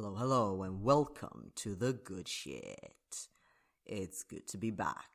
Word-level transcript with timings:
Hello, 0.00 0.14
hello, 0.14 0.62
and 0.62 0.84
welcome 0.84 1.50
to 1.56 1.74
the 1.74 1.92
good 1.92 2.28
sheet. 2.28 3.26
It's 3.84 4.22
good 4.22 4.46
to 4.46 4.56
be 4.56 4.70
back. 4.70 5.10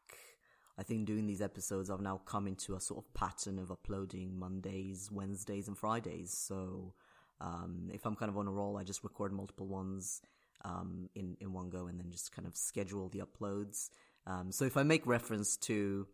I 0.78 0.84
think 0.84 1.06
doing 1.06 1.26
these 1.26 1.42
episodes, 1.42 1.90
I've 1.90 2.02
now 2.02 2.20
come 2.26 2.48
into 2.48 2.76
a 2.76 2.82
sort 2.82 3.02
of 3.02 3.14
pattern 3.14 3.60
of 3.60 3.72
uploading 3.72 4.38
Mondays, 4.38 5.10
Wednesdays, 5.10 5.70
and 5.70 5.78
Fridays. 5.78 6.38
So, 6.38 6.96
um, 7.40 7.92
if 7.94 8.06
I'm 8.06 8.18
kind 8.18 8.30
of 8.30 8.38
on 8.38 8.46
a 8.46 8.52
roll, 8.52 8.76
I 8.76 8.84
just 8.84 9.06
record 9.06 9.32
multiple 9.32 9.68
ones 9.68 10.22
um, 10.66 11.08
in 11.16 11.38
in 11.40 11.54
one 11.54 11.70
go, 11.70 11.88
and 11.88 11.98
then 11.98 12.12
just 12.12 12.34
kind 12.34 12.46
of 12.46 12.58
schedule 12.58 13.08
the 13.08 13.22
uploads. 13.22 13.90
Um, 14.28 14.52
so 14.52 14.66
if 14.66 14.76
I 14.76 14.84
make 14.84 15.08
reference 15.08 15.56
to, 15.60 16.08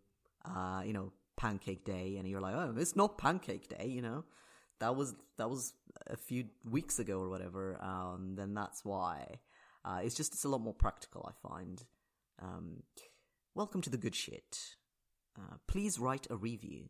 uh, 0.44 0.82
you 0.86 0.92
know, 0.92 1.12
Pancake 1.36 1.84
Day, 1.84 2.18
and 2.18 2.28
you're 2.28 2.40
like, 2.40 2.54
oh, 2.54 2.76
it's 2.78 2.94
not 2.94 3.18
Pancake 3.18 3.66
Day, 3.66 3.88
you 3.88 4.00
know, 4.00 4.22
that 4.80 4.96
was 4.96 5.14
that 5.36 5.48
was 5.48 5.74
a 6.06 6.16
few 6.16 6.44
weeks 6.68 6.98
ago 6.98 7.20
or 7.20 7.28
whatever, 7.28 7.78
um, 7.82 8.34
then 8.36 8.54
that's 8.54 8.84
why. 8.84 9.38
Uh, 9.84 10.00
it's 10.02 10.14
just 10.14 10.34
it's 10.34 10.44
a 10.44 10.48
lot 10.48 10.60
more 10.60 10.74
practical, 10.74 11.28
I 11.28 11.48
find. 11.48 11.82
Um, 12.42 12.82
welcome 13.54 13.80
to 13.82 13.90
the 13.90 13.96
good 13.96 14.14
sheet. 14.14 14.58
Uh, 15.38 15.56
please 15.66 15.98
write 15.98 16.26
a 16.30 16.36
review. 16.36 16.88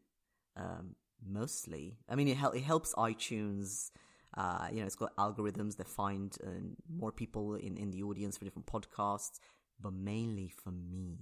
Um, 0.57 0.97
mostly, 1.25 1.99
I 2.09 2.15
mean, 2.15 2.29
it, 2.29 2.37
hel- 2.37 2.53
it 2.53 2.63
helps 2.63 2.95
iTunes. 2.95 3.91
Uh, 4.37 4.69
you 4.73 4.81
know, 4.81 4.87
it's 4.87 4.97
got 4.97 5.15
algorithms 5.17 5.77
that 5.77 5.89
find 5.89 6.37
uh, 6.45 6.51
more 6.89 7.13
people 7.13 7.55
in, 7.55 7.77
in 7.77 7.91
the 7.91 8.03
audience 8.03 8.39
for 8.39 8.45
different 8.45 8.67
podcasts, 8.67 9.41
but 9.81 9.93
mainly 9.93 10.49
for 10.49 10.71
me. 10.71 11.19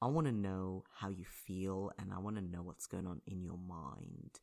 I 0.00 0.06
want 0.06 0.26
to 0.26 0.32
know 0.32 0.84
how 0.98 1.08
you 1.08 1.24
feel 1.24 1.90
and 1.98 2.12
I 2.12 2.18
want 2.18 2.36
to 2.36 2.42
know 2.42 2.62
what's 2.62 2.86
going 2.86 3.06
on 3.06 3.20
in 3.26 3.42
your 3.42 3.58
mind. 3.58 4.38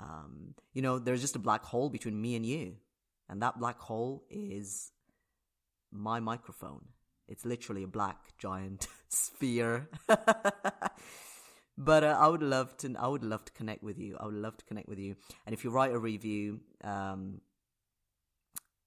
Um, 0.00 0.54
you 0.72 0.82
know, 0.82 0.98
there's 0.98 1.20
just 1.20 1.36
a 1.36 1.40
black 1.40 1.64
hole 1.64 1.88
between 1.88 2.20
me 2.20 2.36
and 2.36 2.44
you. 2.44 2.76
And 3.28 3.40
that 3.42 3.58
black 3.58 3.78
hole 3.78 4.24
is 4.30 4.92
my 5.90 6.20
microphone. 6.20 6.86
It's 7.28 7.44
literally 7.44 7.84
a 7.84 7.88
black 7.88 8.18
giant 8.38 8.86
sphere. 9.08 9.88
but 11.78 12.04
uh, 12.04 12.16
I 12.20 12.28
would 12.28 12.42
love 12.42 12.76
to. 12.78 12.94
I 12.98 13.06
would 13.06 13.24
love 13.24 13.44
to 13.46 13.52
connect 13.52 13.82
with 13.82 13.98
you. 13.98 14.16
I 14.20 14.26
would 14.26 14.34
love 14.34 14.56
to 14.58 14.64
connect 14.64 14.88
with 14.88 14.98
you. 14.98 15.16
And 15.46 15.54
if 15.54 15.64
you 15.64 15.70
write 15.70 15.92
a 15.92 15.98
review, 15.98 16.60
um, 16.82 17.40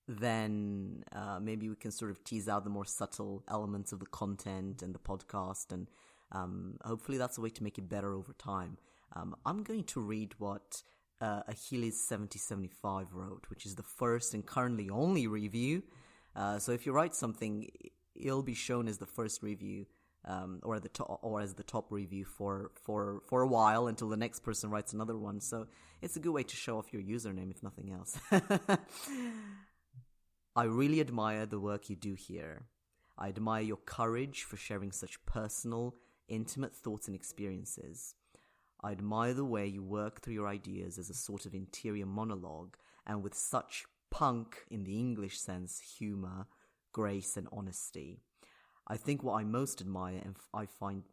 then 0.08 1.04
uh, 1.12 1.40
maybe 1.42 1.68
we 1.68 1.76
can 1.76 1.92
sort 1.92 2.12
of 2.12 2.24
tease 2.24 2.48
out 2.48 2.64
the 2.64 2.70
more 2.70 2.86
subtle 2.86 3.44
elements 3.50 3.92
of 3.92 4.00
the 4.00 4.06
content 4.06 4.82
and 4.82 4.94
the 4.94 5.00
podcast, 5.00 5.72
and 5.72 5.88
um, 6.32 6.78
hopefully 6.84 7.18
that's 7.18 7.38
a 7.38 7.42
way 7.42 7.50
to 7.50 7.64
make 7.64 7.78
it 7.78 7.90
better 7.90 8.14
over 8.14 8.34
time. 8.34 8.78
Um, 9.14 9.36
I'm 9.46 9.64
going 9.64 9.84
to 9.86 10.02
read 10.02 10.34
what 10.38 10.84
uh, 11.22 11.42
Achilles 11.48 12.08
7075 12.08 13.14
wrote, 13.14 13.46
which 13.50 13.66
is 13.66 13.76
the 13.76 13.84
first 13.84 14.34
and 14.34 14.46
currently 14.46 14.90
only 14.90 15.28
review. 15.28 15.84
Uh, 16.36 16.60
so 16.60 16.72
if 16.72 16.86
you 16.86 16.92
write 16.92 17.16
something, 17.16 17.70
it'll 18.16 18.44
be 18.44 18.54
shown 18.54 18.88
as 18.88 18.98
the 18.98 19.06
first 19.06 19.42
review. 19.44 19.86
Um, 20.26 20.60
or 20.64 20.78
the 20.82 20.90
top, 20.90 21.20
or 21.22 21.40
as 21.40 21.54
the 21.54 21.64
top 21.64 21.90
review 21.90 22.26
for 22.26 22.72
for 22.84 23.22
for 23.30 23.44
a 23.44 23.48
while 23.48 23.88
until 23.88 24.10
the 24.10 24.18
next 24.18 24.42
person 24.42 24.70
writes 24.70 24.92
another 24.92 25.16
one. 25.16 25.40
So 25.40 25.68
it's 26.02 26.18
a 26.18 26.20
good 26.20 26.34
way 26.34 26.44
to 26.44 26.56
show 26.56 26.78
off 26.78 26.92
your 26.92 27.02
username, 27.02 27.50
if 27.50 27.64
nothing 27.64 27.94
else. 27.94 28.20
I 30.58 30.64
really 30.64 31.00
admire 31.00 31.46
the 31.46 31.62
work 31.62 31.90
you 31.90 31.96
do 31.96 32.16
here. 32.16 32.66
I 33.18 33.30
admire 33.30 33.62
your 33.62 33.78
courage 33.78 34.44
for 34.44 34.58
sharing 34.58 34.92
such 34.92 35.24
personal, 35.26 35.96
intimate 36.28 36.76
thoughts 36.76 37.08
and 37.08 37.16
experiences. 37.16 38.16
I 38.84 38.92
admire 38.92 39.34
the 39.34 39.46
way 39.46 39.66
you 39.68 39.82
work 39.82 40.22
through 40.22 40.36
your 40.36 40.48
ideas 40.48 40.98
as 40.98 41.10
a 41.10 41.16
sort 41.16 41.46
of 41.46 41.54
interior 41.54 42.06
monologue 42.06 42.78
and 43.06 43.24
with 43.24 43.34
such 43.34 43.86
punk, 44.12 44.66
in 44.70 44.84
the 44.84 45.00
English 45.00 45.40
sense, 45.40 45.80
humor, 45.98 46.48
grace, 46.92 47.38
and 47.38 47.48
honesty. 47.52 48.22
I 48.88 48.98
think 48.98 49.24
what 49.24 49.36
I 49.36 49.44
most 49.44 49.82
admire 49.82 50.22
and 50.24 50.36
I 50.54 50.66
find 50.66 51.04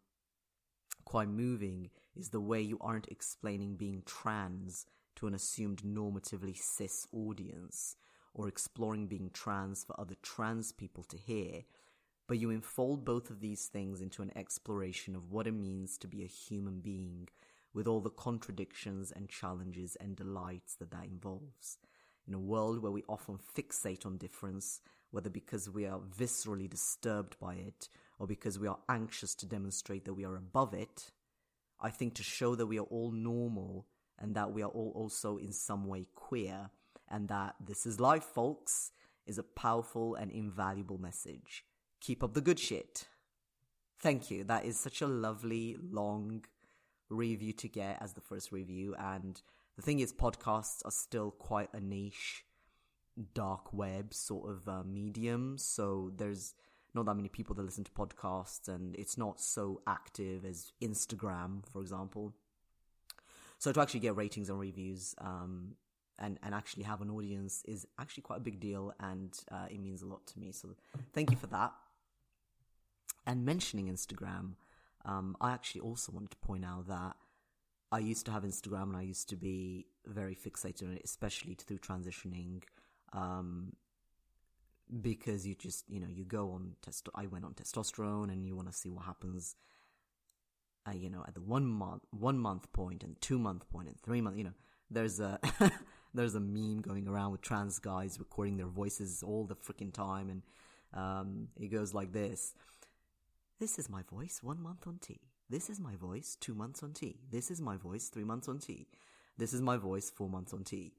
quite 1.05 1.29
moving 1.29 1.91
is 2.15 2.31
the 2.31 2.41
way 2.41 2.61
you 2.61 2.79
aren't 2.81 3.09
explaining 3.09 3.77
being 3.77 4.03
trans 4.07 4.87
to 5.17 5.27
an 5.27 5.35
assumed 5.35 5.83
normatively 5.83 6.57
cis 6.57 7.07
audience 7.13 7.97
or 8.35 8.49
exploring 8.49 9.07
being 9.07 9.31
trans 9.33 9.85
for 9.85 9.99
other 9.99 10.17
trans 10.23 10.73
people 10.73 11.05
to 11.05 11.17
hear, 11.17 11.63
but 12.27 12.39
you 12.39 12.51
unfold 12.51 13.05
both 13.05 13.31
of 13.31 13.41
these 13.41 13.67
things 13.67 14.01
into 14.01 14.23
an 14.23 14.33
exploration 14.37 15.15
of 15.15 15.31
what 15.31 15.47
it 15.47 15.53
means 15.53 15.97
to 15.99 16.09
be 16.09 16.23
a 16.23 16.27
human 16.27 16.81
being 16.81 17.29
with 17.75 17.87
all 17.87 18.01
the 18.01 18.11
contradictions 18.11 19.13
and 19.15 19.29
challenges 19.29 19.97
and 20.01 20.17
delights 20.17 20.77
that 20.77 20.91
that 20.93 21.05
involves. 21.05 21.79
In 22.27 22.33
a 22.33 22.39
world 22.39 22.81
where 22.81 22.93
we 22.93 23.03
often 23.09 23.39
fixate 23.39 24.07
on 24.07 24.17
difference, 24.17 24.81
whether 25.11 25.29
because 25.29 25.69
we 25.69 25.85
are 25.85 25.99
viscerally 25.99 26.71
disturbed 26.71 27.37
by 27.39 27.55
it 27.55 27.89
or 28.19 28.27
because 28.27 28.59
we 28.59 28.69
are 28.69 28.79
anxious 28.89 29.35
to 29.35 29.47
demonstrate 29.47 30.05
that 30.05 30.15
we 30.15 30.25
are 30.25 30.37
above 30.37 30.73
it, 30.73 31.11
I 31.81 31.91
think 31.91 32.15
to 32.15 32.23
show 32.23 32.55
that 32.55 32.67
we 32.67 32.79
are 32.79 32.85
all 32.85 33.11
normal 33.11 33.87
and 34.19 34.35
that 34.37 34.53
we 34.53 34.63
are 34.63 34.71
all 34.71 34.93
also 34.95 35.37
in 35.37 35.53
some 35.53 35.87
way 35.87 36.07
queer 36.15 36.71
and 37.11 37.29
that 37.29 37.57
this 37.61 37.85
is 37.85 38.01
life, 38.01 38.25
folks, 38.25 38.93
is 39.27 39.39
a 39.39 39.43
powerful 39.43 40.15
and 40.15 40.31
invaluable 40.31 40.99
message. 40.99 41.65
Keep 42.01 42.23
up 42.23 42.35
the 42.35 42.41
good 42.41 42.59
sheet. 42.59 43.07
Thank 43.99 44.31
you. 44.31 44.45
That 44.45 44.65
is 44.65 44.79
such 44.79 45.01
a 45.01 45.07
lovely, 45.07 45.77
long, 45.81 46.45
review 47.09 47.53
to 47.53 47.69
get 47.69 48.03
as 48.03 48.13
the 48.15 48.21
first 48.21 48.53
review. 48.53 48.95
And 48.99 49.41
the 49.77 49.83
thing 49.83 50.01
is, 50.01 50.13
podcasts 50.13 50.85
are 50.85 50.91
still 50.91 51.31
quite 51.31 51.73
a 51.73 51.81
niche, 51.81 52.45
dark 53.35 53.73
web 53.73 54.15
sort 54.15 54.51
of 54.51 54.69
uh, 54.69 54.83
medium. 54.85 55.57
So 55.59 56.13
there's 56.17 56.55
not 56.95 57.07
that 57.07 57.15
many 57.15 57.29
people 57.29 57.55
that 57.57 57.63
listen 57.63 57.85
to 57.85 57.91
podcasts, 57.91 58.69
and 58.69 58.95
it's 58.97 59.19
not 59.19 59.41
so 59.41 59.83
active 59.87 60.45
as 60.45 60.73
Instagram, 60.81 61.65
for 61.73 61.81
example. 61.81 62.35
So 63.59 63.73
to 63.73 63.81
actually 63.81 64.01
get 64.01 64.17
ratings 64.17 64.49
and 64.49 64.61
reviews, 64.61 65.15
um, 65.19 65.75
and 66.19 66.39
and 66.43 66.55
actually 66.55 66.85
have 66.85 67.01
an 67.01 67.11
audience 67.11 67.63
is 67.67 67.87
actually 67.99 68.23
quite 68.23 68.37
a 68.37 68.41
big 68.41 68.61
deal, 68.61 68.93
and 69.01 69.37
uh, 69.51 69.67
it 69.71 69.81
means 69.81 70.03
a 70.03 70.07
lot 70.07 70.27
to 70.29 70.39
me. 70.39 70.53
So 70.53 70.77
thank 71.13 71.31
you 71.31 71.37
for 71.37 71.49
that. 71.49 71.73
And 73.27 73.45
mentioning 73.45 73.89
Instagram, 73.89 74.53
um, 75.05 75.37
I 75.41 75.53
actually 75.53 75.83
also 75.83 76.13
wanted 76.13 76.31
to 76.31 76.37
point 76.39 76.65
out 76.65 76.89
that 76.89 77.17
I 77.93 77.99
used 77.99 78.27
to 78.27 78.33
have 78.33 78.43
Instagram 78.43 78.85
and 78.85 78.97
I 78.97 79.03
used 79.03 79.29
to 79.29 79.37
be 79.37 79.87
very 80.07 80.35
fixated 80.35 80.85
on 80.85 80.95
it, 80.95 81.03
especially 81.05 81.55
through 81.55 81.79
transitioning. 81.79 82.63
Um, 83.13 83.75
because 85.01 85.47
you 85.47 85.55
just, 85.55 85.85
you 85.89 86.01
know, 86.01 86.09
you 86.11 86.25
go 86.25 86.51
on 86.51 86.75
test, 86.83 87.09
I 87.15 87.27
went 87.27 87.45
on 87.45 87.55
testosterone 87.55 88.33
and 88.33 88.45
you 88.45 88.55
want 88.57 88.69
to 88.69 88.75
see 88.75 88.91
what 88.91 89.05
happens, 89.05 89.55
uh, 90.87 90.93
you 90.93 91.09
know, 91.09 91.25
at 91.27 91.35
the 91.35 91.41
one 91.41 91.67
month, 91.67 92.03
one 92.11 92.39
month 92.39 92.71
point 92.73 93.03
and 93.03 93.19
two 93.21 93.39
month 93.39 93.69
point 93.71 93.89
and 93.89 93.99
three 94.01 94.21
month, 94.21 94.37
you 94.37 94.45
know, 94.45 94.55
there's 94.91 95.21
a, 95.21 95.39
there's 96.15 96.35
a 96.35 96.41
meme 96.41 96.81
going 96.81 97.09
around 97.09 97.33
with 97.33 97.41
trans 97.41 97.79
guys 97.79 98.19
recording 98.19 98.57
their 98.57 98.67
voices 98.67 99.23
all 99.23 99.45
the 99.45 99.57
freaking 99.57 99.93
time 99.93 100.31
and, 100.31 100.43
um, 100.93 101.49
it 101.57 101.69
goes 101.69 101.95
like 101.95 102.13
this. 102.13 102.55
This 103.65 103.79
is 103.79 103.89
my 103.89 104.03
voice 104.03 104.41
one 104.43 104.63
month 104.63 104.87
on 104.87 104.99
T. 104.99 105.19
This 105.49 105.71
is 105.71 105.81
my 105.81 105.97
voice 105.97 106.37
two 106.39 106.55
months 106.55 106.83
on 106.83 106.93
T. 106.93 107.17
This 107.31 107.51
is 107.51 107.63
my 107.63 107.79
voice 107.79 108.11
three 108.11 108.23
months 108.23 108.47
on 108.47 108.59
T. 108.59 108.89
This 109.39 109.55
is 109.55 109.63
my 109.63 109.79
voice 109.79 110.11
four 110.11 110.29
months 110.29 110.53
on 110.53 110.65
T. 110.65 110.93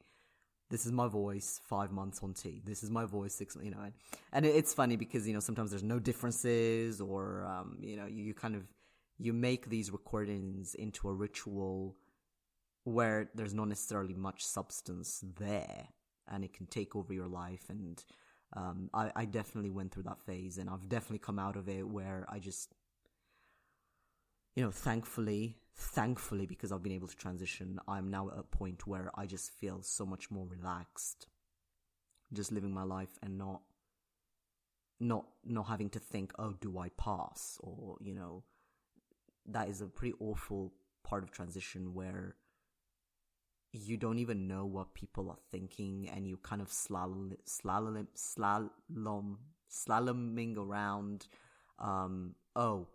This 0.72 0.88
is 0.88 0.92
my 0.92 1.08
voice 1.08 1.62
five 1.64 1.92
months 1.92 2.22
on 2.24 2.34
T. 2.34 2.64
This 2.66 2.82
is 2.82 2.90
my 2.90 3.06
voice 3.06 3.36
six, 3.36 3.56
you 3.62 3.70
know, 3.70 3.82
and, 3.84 3.94
and 4.34 4.48
it's 4.48 4.74
funny 4.74 4.96
because, 4.96 5.28
you 5.28 5.34
know, 5.36 5.40
sometimes 5.42 5.70
there's 5.70 5.84
no 5.84 6.00
differences 6.00 7.00
or, 7.00 7.46
um, 7.46 7.78
you 7.82 7.98
know, 7.98 8.08
you, 8.08 8.24
you 8.24 8.34
kind 8.34 8.56
of, 8.56 8.64
you 9.20 9.32
make 9.32 9.70
these 9.70 9.92
recordings 9.92 10.74
into 10.74 11.08
a 11.08 11.14
ritual 11.14 11.96
where 12.84 13.30
there's 13.36 13.54
not 13.54 13.68
necessarily 13.68 14.16
much 14.16 14.44
substance 14.44 15.24
there 15.38 15.90
and 16.28 16.44
it 16.44 16.52
can 16.52 16.66
take 16.66 16.96
over 16.96 17.14
your 17.14 17.28
life 17.28 17.66
and, 17.70 18.04
um, 18.54 18.90
I, 18.94 19.12
I 19.16 19.26
definitely 19.26 19.70
went 19.70 19.92
through 19.92 20.04
that 20.04 20.22
phase 20.22 20.58
and 20.58 20.70
I've 20.70 20.88
definitely 20.88 21.20
come 21.20 21.40
out 21.40 21.56
of 21.56 21.68
it 21.68 21.88
where 21.88 22.26
I 22.30 22.40
just, 22.40 22.74
you 24.56 24.64
know, 24.64 24.72
thankfully, 24.72 25.58
thankfully, 25.76 26.46
because 26.46 26.72
I've 26.72 26.84
been 26.84 26.94
able 26.94 27.08
to 27.08 27.18
transition, 27.18 27.80
I'm 27.88 28.10
now 28.10 28.30
at 28.30 28.40
a 28.40 28.44
point 28.44 28.88
where 28.88 29.12
I 29.16 29.26
just 29.26 29.52
feel 29.52 29.82
so 29.82 30.06
much 30.06 30.32
more 30.32 30.48
relaxed, 30.48 31.28
just 32.32 32.52
living 32.52 32.74
my 32.74 32.84
life 32.84 33.18
and 33.22 33.38
not, 33.38 33.62
not, 35.00 35.26
not 35.44 35.68
having 35.68 35.90
to 35.90 36.00
think, 36.00 36.32
oh, 36.40 36.54
do 36.62 36.78
I 36.80 36.90
pass? 36.98 37.58
Or, 37.62 37.98
you 38.02 38.16
know, 38.16 38.44
that 39.48 39.68
is 39.68 39.82
a 39.82 39.88
pretty 39.88 40.16
awful 40.20 40.74
part 41.04 41.24
of 41.24 41.32
transition 41.32 41.94
where 41.94 42.36
you 43.84 43.98
don't 43.98 44.20
even 44.20 44.48
know 44.48 44.66
what 44.66 44.94
people 44.94 45.30
are 45.30 45.40
thinking 45.52 46.10
and 46.14 46.28
you 46.28 46.38
kind 46.38 46.62
of 46.62 46.70
slalom 46.70 47.36
slalom 47.46 48.08
slalom 48.16 49.36
slaloming 49.70 50.58
around 50.58 51.28
um 51.80 52.34
oh 52.56 52.88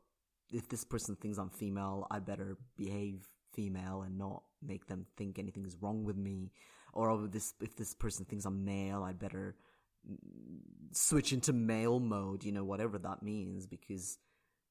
if 0.52 0.68
this 0.68 0.84
person 0.84 1.16
thinks 1.16 1.38
i'm 1.38 1.50
female 1.50 2.06
i 2.10 2.18
better 2.18 2.56
behave 2.76 3.28
female 3.52 4.02
and 4.02 4.16
not 4.16 4.42
make 4.62 4.86
them 4.86 5.06
think 5.16 5.38
anything 5.38 5.64
is 5.64 5.76
wrong 5.80 6.04
with 6.04 6.16
me. 6.16 6.52
Or 6.92 7.10
oh, 7.10 7.26
this 7.26 7.54
if 7.60 7.76
this 7.76 7.94
person 7.94 8.24
thinks 8.24 8.44
i'm 8.44 8.64
male 8.64 9.02
i 9.02 9.12
better 9.12 9.56
switch 10.92 11.32
into 11.32 11.52
male 11.52 12.00
mode, 12.00 12.42
you 12.42 12.52
know, 12.52 12.64
whatever 12.64 12.98
that 12.98 13.22
means, 13.22 13.66
because 13.66 14.18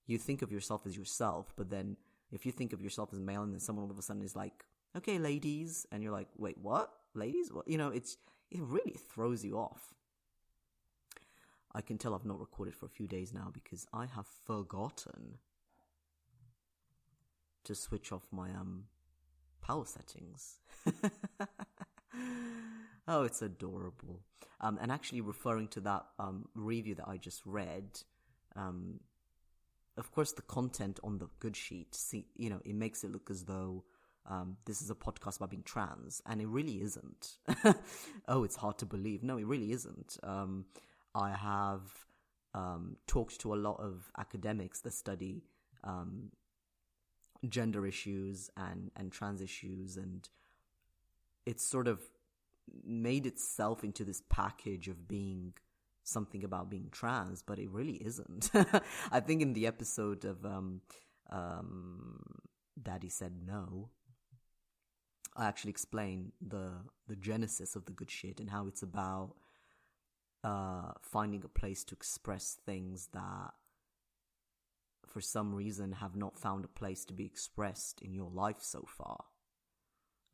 you 0.08 0.18
think 0.18 0.42
of 0.42 0.52
yourself 0.52 0.86
as 0.88 0.98
yourself, 0.98 1.54
but 1.56 1.70
then 1.70 1.98
if 2.32 2.46
you 2.46 2.52
think 2.52 2.74
of 2.74 2.82
yourself 2.82 3.10
as 3.14 3.20
male 3.20 3.44
and 3.44 3.54
then 3.54 3.60
someone 3.60 3.86
all 3.86 3.92
of 3.92 4.00
a 4.00 4.02
sudden 4.02 4.24
is 4.24 4.36
like, 4.36 4.66
okay, 4.98 5.20
ladies, 5.20 5.86
and 5.92 6.04
you're 6.04 6.12
like, 6.12 6.28
wait, 6.38 6.58
what? 6.62 6.92
Ladies? 7.14 7.52
What? 7.52 7.68
You 7.68 7.78
know, 7.78 7.90
it's, 7.90 8.18
it 8.52 8.62
really 8.62 8.96
throws 9.14 9.44
you 9.44 9.58
off. 9.58 9.94
I 11.74 11.82
can 11.82 11.98
tell 11.98 12.16
I've 12.16 12.26
not 12.26 12.40
recorded 12.40 12.76
for 12.76 12.88
a 12.88 12.90
few 12.90 13.08
days 13.08 13.34
now 13.34 13.52
because 13.54 13.86
I 13.94 14.08
have 14.08 14.26
forgotten 14.46 15.38
to 17.64 17.76
switch 17.76 18.12
off 18.12 18.24
my 18.32 18.50
um 18.50 18.86
power 19.62 19.86
settings. 19.86 20.58
oh, 23.08 23.24
it's 23.24 23.42
adorable. 23.44 24.22
Um, 24.62 24.80
and 24.82 24.92
actually, 24.92 25.22
referring 25.22 25.68
to 25.70 25.80
that 25.82 26.06
um, 26.18 26.48
review 26.56 26.96
that 26.96 27.08
I 27.08 27.18
just 27.18 27.46
read, 27.46 28.02
um, 28.56 29.00
of 29.96 30.12
course, 30.12 30.32
the 30.34 30.42
content 30.42 31.00
on 31.04 31.20
the 31.20 31.30
good 31.40 31.56
sheet, 31.56 31.94
see, 31.96 32.26
you 32.36 32.50
know, 32.50 32.62
it 32.66 32.76
makes 32.76 33.04
it 33.04 33.12
look 33.12 33.30
as 33.30 33.46
though 33.46 33.84
um, 34.30 34.58
this 34.66 34.82
is 34.82 34.92
a 34.92 34.96
podcast 34.96 35.38
about 35.38 35.50
being 35.50 35.64
trans, 35.64 36.22
and 36.26 36.40
it 36.40 36.48
really 36.48 36.82
isn't. 36.82 37.38
oh, 38.28 38.44
it's 38.44 38.56
hard 38.56 38.78
to 38.78 38.86
believe. 38.86 39.24
No, 39.24 39.38
it 39.38 39.46
really 39.46 39.72
isn't. 39.72 40.18
Um, 40.22 40.66
I 41.16 41.32
have 41.32 41.82
um, 42.54 42.98
talked 43.08 43.42
to 43.42 43.54
a 43.54 43.58
lot 43.58 43.80
of 43.80 44.12
academics 44.18 44.82
that 44.82 44.94
study 44.94 45.44
um, 45.84 46.32
gender 47.48 47.88
issues 47.88 48.52
and, 48.56 48.92
and 48.96 49.12
trans 49.12 49.42
issues, 49.42 49.98
and 49.98 50.30
it's 51.48 51.66
sort 51.66 51.88
of 51.88 52.00
made 52.86 53.26
itself 53.26 53.84
into 53.84 54.04
this 54.04 54.22
package 54.30 54.88
of 54.88 55.08
being 55.08 55.54
something 56.04 56.44
about 56.44 56.70
being 56.70 56.90
trans, 56.92 57.42
but 57.42 57.58
it 57.58 57.70
really 57.72 57.96
isn't. 57.96 58.52
I 59.12 59.20
think 59.22 59.42
in 59.42 59.54
the 59.54 59.66
episode 59.66 60.24
of 60.24 60.46
um, 60.46 60.82
um, 61.32 62.20
Daddy 62.82 63.10
Said 63.10 63.34
No, 63.46 63.90
actually 65.48 65.72
explain 65.72 66.32
the 66.42 66.72
the 67.08 67.16
genesis 67.16 67.76
of 67.76 67.86
the 67.86 67.92
good 67.92 68.12
sheet 68.12 68.40
and 68.40 68.50
how 68.50 68.68
it's 68.68 68.84
about 68.84 69.36
uh, 70.44 70.92
finding 71.02 71.44
a 71.44 71.48
place 71.48 71.84
to 71.84 71.96
express 71.96 72.58
things 72.66 73.10
that 73.14 73.54
for 75.06 75.22
some 75.22 75.54
reason 75.54 75.92
have 75.94 76.16
not 76.16 76.38
found 76.38 76.64
a 76.64 76.68
place 76.68 77.04
to 77.06 77.14
be 77.14 77.26
expressed 77.26 78.02
in 78.02 78.14
your 78.14 78.30
life 78.30 78.62
so 78.62 78.86
far. 78.88 79.26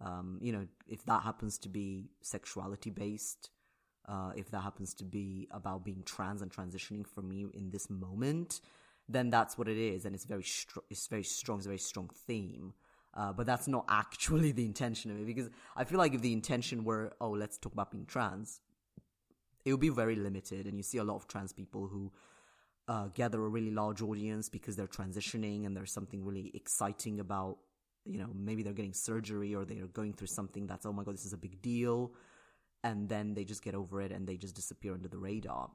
Um, 0.02 0.38
you 0.42 0.52
know, 0.52 0.68
if 0.88 1.06
that 1.06 1.24
happens 1.24 1.58
to 1.60 1.70
be 1.70 2.10
sexuality 2.22 2.90
based, 2.90 3.50
uh, 4.08 4.32
if 4.36 4.52
that 4.52 4.62
happens 4.62 4.94
to 4.96 5.06
be 5.06 5.48
about 5.52 5.86
being 5.86 6.04
trans 6.06 6.42
and 6.42 6.52
transitioning 6.52 7.08
for 7.08 7.22
me 7.22 7.46
in 7.54 7.72
this 7.72 7.90
moment, 7.90 8.60
then 9.08 9.30
that's 9.30 9.58
what 9.58 9.68
it 9.68 9.78
is, 9.78 10.06
and 10.06 10.14
it's 10.14 10.26
very 10.26 10.44
str- 10.44 10.80
it's 10.90 11.08
very 11.08 11.24
strong, 11.24 11.58
it's 11.58 11.66
a 11.66 11.70
very 11.70 11.80
strong 11.80 12.10
theme. 12.28 12.74
Uh, 13.16 13.32
but 13.32 13.46
that's 13.46 13.68
not 13.68 13.86
actually 13.88 14.52
the 14.52 14.66
intention 14.66 15.12
of 15.12 15.18
it 15.18 15.26
because 15.26 15.50
I 15.76 15.86
feel 15.86 15.98
like 15.98 16.14
if 16.14 16.22
the 16.22 16.34
intention 16.34 16.84
were, 16.84 17.14
oh, 17.22 17.30
let's 17.30 17.58
talk 17.58 17.72
about 17.72 17.92
being 17.92 18.06
trans, 18.06 18.60
it 19.64 19.72
would 19.72 19.80
be 19.80 19.90
very 19.90 20.16
limited. 20.16 20.68
And 20.68 20.78
you 20.78 20.84
see 20.84 20.98
a 20.98 21.04
lot 21.04 21.16
of 21.16 21.28
trans 21.28 21.54
people 21.54 21.88
who 21.88 22.12
uh, 22.88 23.08
gather 23.14 23.44
a 23.44 23.48
really 23.48 23.72
large 23.72 24.02
audience 24.02 24.50
because 24.50 24.76
they're 24.76 24.88
transitioning 24.88 25.66
and 25.66 25.76
there's 25.76 25.92
something 25.92 26.24
really 26.24 26.52
exciting 26.54 27.20
about, 27.20 27.58
you 28.06 28.20
know, 28.20 28.30
maybe 28.36 28.64
they're 28.64 28.74
getting 28.74 28.94
surgery 28.94 29.56
or 29.56 29.66
they're 29.66 29.88
going 29.88 30.14
through 30.14 30.28
something 30.28 30.68
that's, 30.68 30.86
oh 30.86 30.94
my 30.94 31.04
God, 31.04 31.16
this 31.16 31.26
is 31.26 31.34
a 31.34 31.38
big 31.38 31.62
deal. 31.62 32.12
And 32.84 33.10
then 33.10 33.34
they 33.34 33.46
just 33.46 33.64
get 33.64 33.74
over 33.74 34.02
it 34.02 34.12
and 34.12 34.28
they 34.28 34.38
just 34.38 34.56
disappear 34.56 34.94
under 34.94 35.08
the 35.08 35.18
radar. 35.18 35.72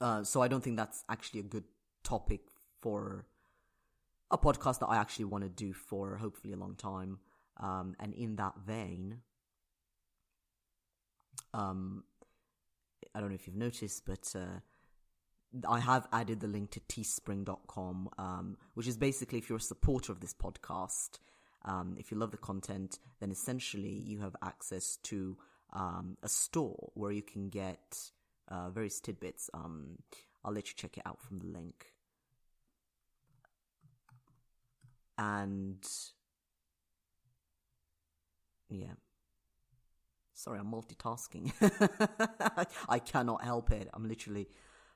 Uh, 0.00 0.24
so 0.24 0.40
I 0.40 0.48
don't 0.48 0.62
think 0.62 0.76
that's 0.76 1.04
actually 1.10 1.40
a 1.40 1.44
good 1.44 1.64
topic 2.02 2.40
for 2.80 3.26
a 4.30 4.38
podcast 4.38 4.80
that 4.80 4.86
I 4.86 4.96
actually 4.96 5.26
want 5.26 5.44
to 5.44 5.50
do 5.50 5.72
for 5.72 6.16
hopefully 6.16 6.52
a 6.52 6.56
long 6.56 6.74
time. 6.76 7.18
Um, 7.58 7.94
and 7.98 8.14
in 8.14 8.36
that 8.36 8.54
vein, 8.64 9.18
um, 11.52 12.04
I 13.14 13.20
don't 13.20 13.30
know 13.30 13.34
if 13.34 13.46
you've 13.46 13.56
noticed, 13.56 14.06
but 14.06 14.32
uh, 14.34 14.60
I 15.68 15.80
have 15.80 16.06
added 16.12 16.40
the 16.40 16.46
link 16.46 16.70
to 16.72 16.80
teespring.com, 16.80 18.10
um, 18.18 18.56
which 18.74 18.86
is 18.86 18.96
basically 18.96 19.38
if 19.38 19.48
you're 19.48 19.58
a 19.58 19.62
supporter 19.62 20.12
of 20.12 20.20
this 20.20 20.34
podcast, 20.34 21.18
um, 21.64 21.96
if 21.98 22.10
you 22.10 22.16
love 22.16 22.30
the 22.30 22.36
content, 22.36 22.98
then 23.20 23.30
essentially 23.30 23.92
you 23.92 24.20
have 24.20 24.36
access 24.42 24.96
to 25.04 25.36
um, 25.72 26.16
a 26.22 26.28
store 26.28 26.90
where 26.94 27.12
you 27.12 27.22
can 27.22 27.48
get 27.48 28.10
uh, 28.48 28.70
various 28.70 29.00
tidbits. 29.00 29.50
Um, 29.52 29.98
I'll 30.44 30.52
let 30.52 30.68
you 30.68 30.74
check 30.76 30.96
it 30.96 31.02
out 31.04 31.20
from 31.20 31.38
the 31.40 31.46
link. 31.46 31.92
And 35.20 35.86
yeah. 38.70 38.94
Sorry, 40.32 40.58
I'm 40.58 40.72
multitasking. 40.72 41.52
I 42.88 42.98
cannot 42.98 43.44
help 43.44 43.70
it. 43.70 43.90
I'm 43.92 44.08
literally, 44.08 44.48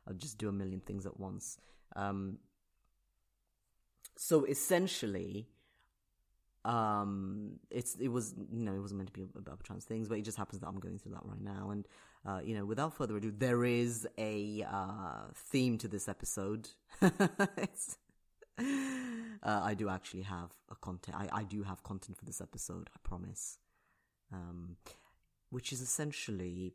I'll 0.09 0.15
just 0.15 0.39
do 0.39 0.49
a 0.49 0.53
million 0.53 0.81
things 0.81 1.05
at 1.05 1.21
once. 1.21 1.59
Um, 1.95 2.39
so 4.17 4.45
essentially, 4.45 5.49
um, 6.65 7.59
it's 7.71 7.95
it 7.97 8.09
was 8.09 8.35
you 8.51 8.65
know 8.65 8.75
it 8.75 8.81
wasn't 8.81 8.99
meant 8.99 9.13
to 9.13 9.21
be 9.21 9.27
about 9.37 9.63
trans 9.63 9.85
things, 9.85 10.09
but 10.09 10.17
it 10.17 10.23
just 10.23 10.39
happens 10.39 10.61
that 10.61 10.69
I'm 10.69 10.81
going 10.81 10.99
through 10.99 11.13
that 11.13 11.25
right 11.25 11.43
now. 11.43 11.69
And 11.71 11.87
uh, 12.27 12.41
you 12.43 12.55
know, 12.55 12.65
without 12.65 12.95
further 12.95 13.19
ado, 13.19 13.31
there 13.37 13.67
is 13.67 14.09
a 14.17 14.65
uh, 14.67 15.25
theme 15.35 15.77
to 15.79 15.89
this 15.89 16.09
episode. 16.09 16.71
it's 17.59 17.99
uh, 18.59 18.63
I 19.43 19.75
do 19.75 19.89
actually 19.89 20.23
have 20.23 20.53
a 20.71 20.75
content. 20.77 21.17
I, 21.17 21.41
I 21.41 21.45
do 21.45 21.63
have 21.63 21.83
content 21.83 22.17
for 22.17 22.25
this 22.25 22.41
episode. 22.41 22.89
I 22.95 22.99
promise. 23.03 23.59
Um, 24.33 24.77
which 25.51 25.73
is 25.73 25.81
essentially 25.81 26.75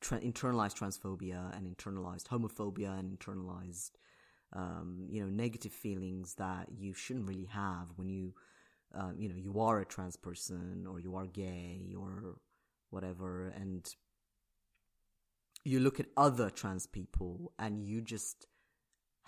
tra- 0.00 0.20
internalized 0.20 0.76
transphobia 0.76 1.56
and 1.56 1.64
internalized 1.64 2.26
homophobia 2.26 2.98
and 2.98 3.16
internalized, 3.16 3.92
um, 4.52 5.06
you 5.08 5.22
know, 5.22 5.30
negative 5.30 5.72
feelings 5.72 6.34
that 6.34 6.68
you 6.76 6.92
shouldn't 6.92 7.28
really 7.28 7.48
have 7.52 7.86
when 7.94 8.08
you, 8.08 8.34
uh, 8.94 9.12
you 9.16 9.28
know, 9.28 9.36
you 9.36 9.60
are 9.60 9.78
a 9.78 9.84
trans 9.84 10.16
person 10.16 10.86
or 10.90 10.98
you 10.98 11.14
are 11.14 11.26
gay 11.26 11.94
or 11.96 12.36
whatever, 12.90 13.52
and 13.54 13.94
you 15.64 15.78
look 15.78 16.00
at 16.00 16.06
other 16.16 16.50
trans 16.50 16.86
people 16.86 17.52
and 17.58 17.84
you 17.84 18.00
just 18.00 18.46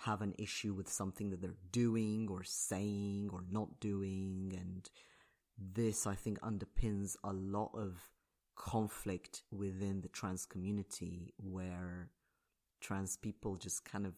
have 0.05 0.21
an 0.21 0.33
issue 0.37 0.73
with 0.73 0.89
something 0.89 1.29
that 1.29 1.41
they're 1.41 1.55
doing 1.71 2.27
or 2.29 2.43
saying 2.43 3.29
or 3.31 3.43
not 3.51 3.79
doing. 3.79 4.53
And 4.59 4.89
this 5.73 6.07
i 6.07 6.15
think 6.15 6.39
underpins 6.41 7.15
a 7.23 7.31
lot 7.31 7.71
of 7.75 8.09
conflict 8.55 9.43
within 9.51 10.01
the 10.01 10.07
trans 10.07 10.45
community 10.45 11.33
where 11.37 12.09
trans 12.79 13.15
people 13.17 13.55
just 13.55 13.85
kind 13.85 14.05
of 14.05 14.13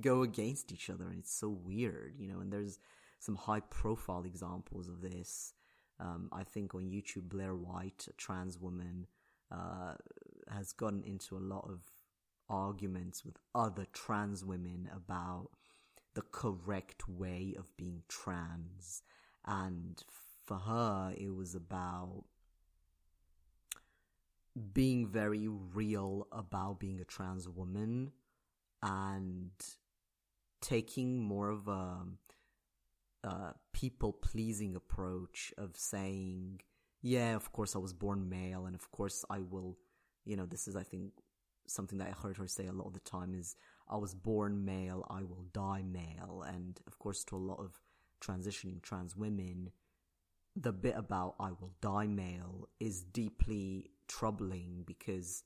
go 0.00 0.22
against 0.22 0.72
each 0.72 0.90
other. 0.90 1.08
And 1.08 1.20
it's 1.20 1.34
so 1.34 1.48
weird 1.48 2.14
you 2.18 2.26
know 2.26 2.40
and 2.40 2.52
there's 2.52 2.78
some 3.20 3.36
high 3.36 3.60
profile 3.60 4.24
examples 4.24 4.88
of 4.88 5.00
this. 5.00 5.54
Um, 6.00 6.28
i 6.32 6.42
think 6.42 6.74
on 6.74 6.90
youtube 6.90 7.28
blair 7.28 7.54
white 7.54 8.08
a 8.10 8.12
trans 8.14 8.58
woman 8.58 9.06
uh, 9.52 9.94
has 10.50 10.72
gotten 10.72 11.04
into 11.04 11.36
a 11.36 11.46
lot 11.54 11.64
of 11.70 11.82
arguments 12.48 13.24
with 13.24 13.36
other 13.54 13.86
trans 13.92 14.44
women 14.44 14.88
about 14.94 15.48
the 16.14 16.22
correct 16.22 17.08
way 17.08 17.54
of 17.58 17.76
being 17.76 18.02
trans. 18.08 19.02
And 19.46 20.02
for 20.44 20.58
her 20.58 21.14
it 21.16 21.34
was 21.34 21.54
about 21.54 22.24
being 24.72 25.08
very 25.08 25.48
real 25.48 26.28
about 26.30 26.78
being 26.78 27.00
a 27.00 27.04
trans 27.04 27.48
woman 27.48 28.12
and 28.82 29.50
taking 30.60 31.18
more 31.18 31.48
of 31.50 31.66
a, 31.66 31.96
a 33.24 33.54
people 33.72 34.12
pleasing 34.12 34.76
approach 34.76 35.52
of 35.58 35.76
saying, 35.76 36.60
yeah, 37.02 37.34
of 37.34 37.52
course 37.52 37.74
I 37.74 37.78
was 37.78 37.92
born 37.92 38.28
male 38.28 38.66
and 38.66 38.74
of 38.74 38.90
course 38.90 39.24
I 39.28 39.40
will, 39.40 39.76
you 40.24 40.36
know, 40.36 40.46
this 40.46 40.68
is, 40.68 40.76
I 40.76 40.84
think, 40.84 41.12
something 41.66 41.98
that 41.98 42.08
I 42.08 42.12
heard 42.12 42.36
her 42.36 42.46
say 42.46 42.66
a 42.66 42.72
lot 42.72 42.86
of 42.86 42.94
the 42.94 43.00
time 43.00 43.34
is, 43.34 43.56
I 43.88 43.96
was 43.96 44.14
born 44.14 44.64
male, 44.64 45.06
I 45.10 45.22
will 45.22 45.44
die 45.52 45.82
male. 45.82 46.44
And 46.46 46.78
of 46.86 46.98
course, 46.98 47.24
to 47.24 47.36
a 47.36 47.38
lot 47.38 47.60
of 47.60 47.80
transitioning 48.20 48.82
trans 48.82 49.16
women, 49.16 49.70
the 50.56 50.72
bit 50.72 50.94
about 50.96 51.34
I 51.40 51.50
will 51.50 51.72
die 51.80 52.06
male 52.06 52.68
is 52.80 53.02
deeply 53.02 53.90
troubling 54.06 54.84
because 54.86 55.42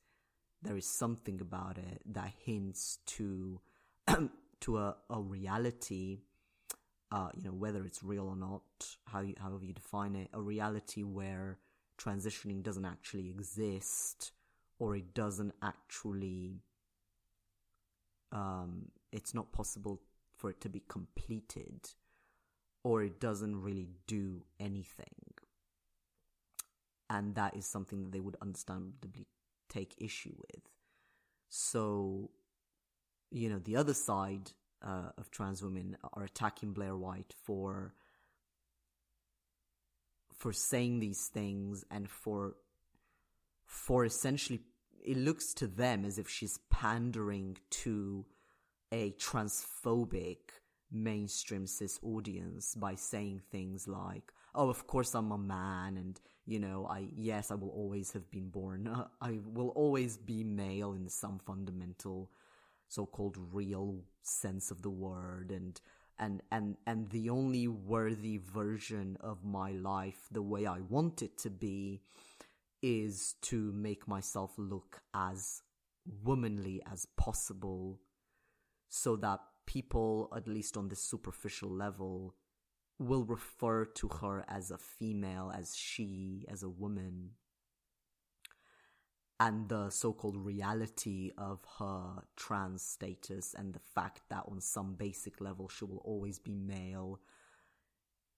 there 0.63 0.77
is 0.77 0.87
something 0.87 1.41
about 1.41 1.79
it 1.79 2.03
that 2.07 2.33
hints 2.45 2.99
to 3.07 3.61
to 4.61 4.79
a, 4.79 4.97
a 5.11 5.21
reality 5.21 6.19
uh, 7.11 7.29
you 7.35 7.45
know 7.45 7.53
whether 7.53 7.85
it's 7.85 8.03
real 8.03 8.29
or 8.29 8.37
not 8.37 8.63
how 9.07 9.21
you, 9.21 9.35
however 9.41 9.65
you 9.65 9.73
define 9.73 10.15
it 10.15 10.29
a 10.33 10.41
reality 10.41 11.03
where 11.03 11.59
transitioning 11.99 12.63
doesn't 12.63 12.85
actually 12.85 13.31
exist 13.31 14.33
or 14.79 14.97
it 14.97 15.15
doesn't 15.15 15.55
actually 15.63 16.63
um, 18.33 18.87
it's 19.13 19.35
not 19.35 19.53
possible 19.53 20.01
for 20.37 20.51
it 20.51 20.61
to 20.61 20.69
be 20.69 20.83
completed 20.89 21.89
or 22.85 23.03
it 23.03 23.21
doesn't 23.21 23.61
really 23.61 23.89
do 24.07 24.43
anything. 24.61 25.07
And 27.11 27.35
that 27.37 27.57
is 27.57 27.67
something 27.67 28.05
that 28.05 28.13
they 28.13 28.21
would 28.21 28.37
understandably 28.43 29.27
take 29.69 29.95
issue 29.99 30.35
with. 30.37 30.63
So 31.49 32.31
you 33.31 33.49
know 33.49 33.59
the 33.59 33.77
other 33.77 33.95
side 33.95 34.53
uh, 34.83 35.11
of 35.19 35.31
trans 35.31 35.63
women 35.63 35.97
are 36.15 36.25
attacking 36.25 36.73
blair 36.73 36.97
white 36.97 37.35
for 37.45 37.95
for 40.33 40.53
saying 40.53 41.01
these 41.01 41.29
things 41.33 41.85
and 41.91 42.09
for 42.09 42.55
for 43.67 44.05
essentially 44.05 44.61
it 45.09 45.17
looks 45.17 45.55
to 45.55 45.67
them 45.67 46.05
as 46.05 46.19
if 46.19 46.29
she's 46.29 46.59
pandering 46.71 47.57
to 47.71 48.27
a 48.93 49.11
transphobic 49.13 50.37
mainstream 50.93 51.67
cis 51.67 51.99
audience 52.03 52.75
by 52.75 52.95
saying 52.95 53.41
things 53.51 53.89
like 53.89 54.33
oh 54.55 54.69
of 54.69 54.87
course 54.87 55.15
i'm 55.15 55.33
a 55.33 55.39
man 55.39 55.97
and 55.97 56.21
you 56.47 56.59
know 56.59 56.87
i 56.91 57.07
yes 57.17 57.51
i 57.51 57.55
will 57.55 57.71
always 57.71 58.13
have 58.13 58.31
been 58.31 58.49
born 58.49 58.89
i 59.23 59.39
will 59.55 59.71
always 59.71 60.19
be 60.19 60.45
male 60.45 60.93
in 60.93 61.09
some 61.09 61.39
fundamental 61.39 62.31
so-called 62.89 63.37
real 63.53 63.97
sense 64.23 64.71
of 64.71 64.83
the 64.83 64.91
word 64.91 65.51
and 65.51 65.81
and 66.19 66.43
and 66.51 66.77
and 66.87 67.09
the 67.11 67.31
only 67.31 67.67
worthy 67.69 68.39
version 68.39 69.17
of 69.21 69.45
my 69.45 69.73
life 69.73 70.27
the 70.33 70.43
way 70.43 70.67
i 70.67 70.81
want 70.89 71.23
it 71.23 71.37
to 71.39 71.51
be 71.51 72.01
is 72.83 73.35
to 73.43 73.73
make 73.73 74.07
myself 74.07 74.53
look 74.57 75.03
as 75.15 75.63
womanly 76.25 76.81
as 76.91 77.07
possible 77.17 78.01
so 78.89 79.17
that 79.17 79.41
people 79.67 80.33
at 80.35 80.49
least 80.49 80.77
on 80.77 80.89
this 80.89 81.03
superficial 81.03 81.71
level 81.71 82.35
will 82.99 83.25
refer 83.25 83.85
to 83.85 84.09
her 84.09 84.45
as 84.49 84.71
a 84.71 84.79
female 84.79 85.53
as 85.55 85.77
she 85.77 86.45
as 86.49 86.63
a 86.63 86.69
woman. 86.69 87.31
And 89.41 89.69
the 89.69 89.91
so-called 89.91 90.37
reality 90.37 91.31
of 91.39 91.61
her 91.79 92.25
trans 92.37 92.83
status 92.83 93.55
and 93.57 93.73
the 93.73 93.79
fact 93.79 94.23
that 94.31 94.45
on 94.51 94.61
some 94.61 94.95
basic 94.95 95.41
level 95.41 95.69
she 95.69 95.85
will 95.85 96.03
always 96.05 96.41
be 96.41 96.55
male 96.55 97.21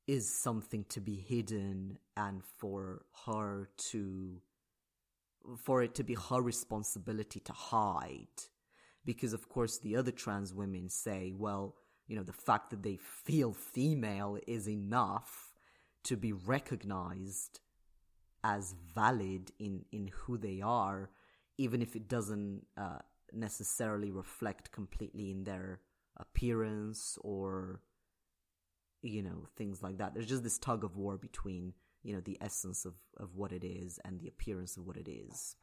is 0.06 0.42
something 0.42 0.84
to 0.88 1.00
be 1.00 1.16
hidden 1.16 1.98
and 2.16 2.42
for 2.58 3.02
her 3.26 3.68
to 3.90 4.40
for 5.64 5.82
it 5.82 5.94
to 5.94 6.04
be 6.04 6.14
her 6.14 6.40
responsibility 6.40 7.40
to 7.40 7.52
hide. 7.52 8.26
Because 9.04 9.32
of 9.32 9.48
course 9.48 9.78
the 9.78 9.96
other 9.96 10.12
trans 10.12 10.52
women 10.52 10.88
say 10.88 11.32
well 11.36 11.76
you 12.06 12.16
know 12.16 12.22
the 12.22 12.32
fact 12.32 12.70
that 12.70 12.82
they 12.82 12.98
feel 13.24 13.52
female 13.52 14.38
is 14.46 14.68
enough 14.68 15.52
to 16.04 16.16
be 16.16 16.32
recognized 16.32 17.60
as 18.42 18.74
valid 18.94 19.52
in 19.58 19.84
in 19.92 20.10
who 20.12 20.38
they 20.38 20.60
are, 20.60 21.10
even 21.58 21.82
if 21.82 21.94
it 21.94 22.08
doesn't 22.08 22.66
uh, 22.76 22.98
necessarily 23.32 24.10
reflect 24.10 24.72
completely 24.72 25.30
in 25.30 25.44
their 25.44 25.80
appearance 26.16 27.18
or 27.22 27.80
you 29.02 29.22
know 29.22 29.48
things 29.56 29.82
like 29.82 29.98
that. 29.98 30.14
There's 30.14 30.26
just 30.26 30.42
this 30.42 30.58
tug 30.58 30.84
of 30.84 30.96
war 30.96 31.16
between 31.16 31.74
you 32.02 32.14
know 32.14 32.20
the 32.20 32.38
essence 32.40 32.84
of 32.84 32.94
of 33.18 33.36
what 33.36 33.52
it 33.52 33.64
is 33.64 33.98
and 34.04 34.20
the 34.20 34.28
appearance 34.28 34.76
of 34.76 34.86
what 34.86 34.96
it 34.96 35.08
is. 35.08 35.56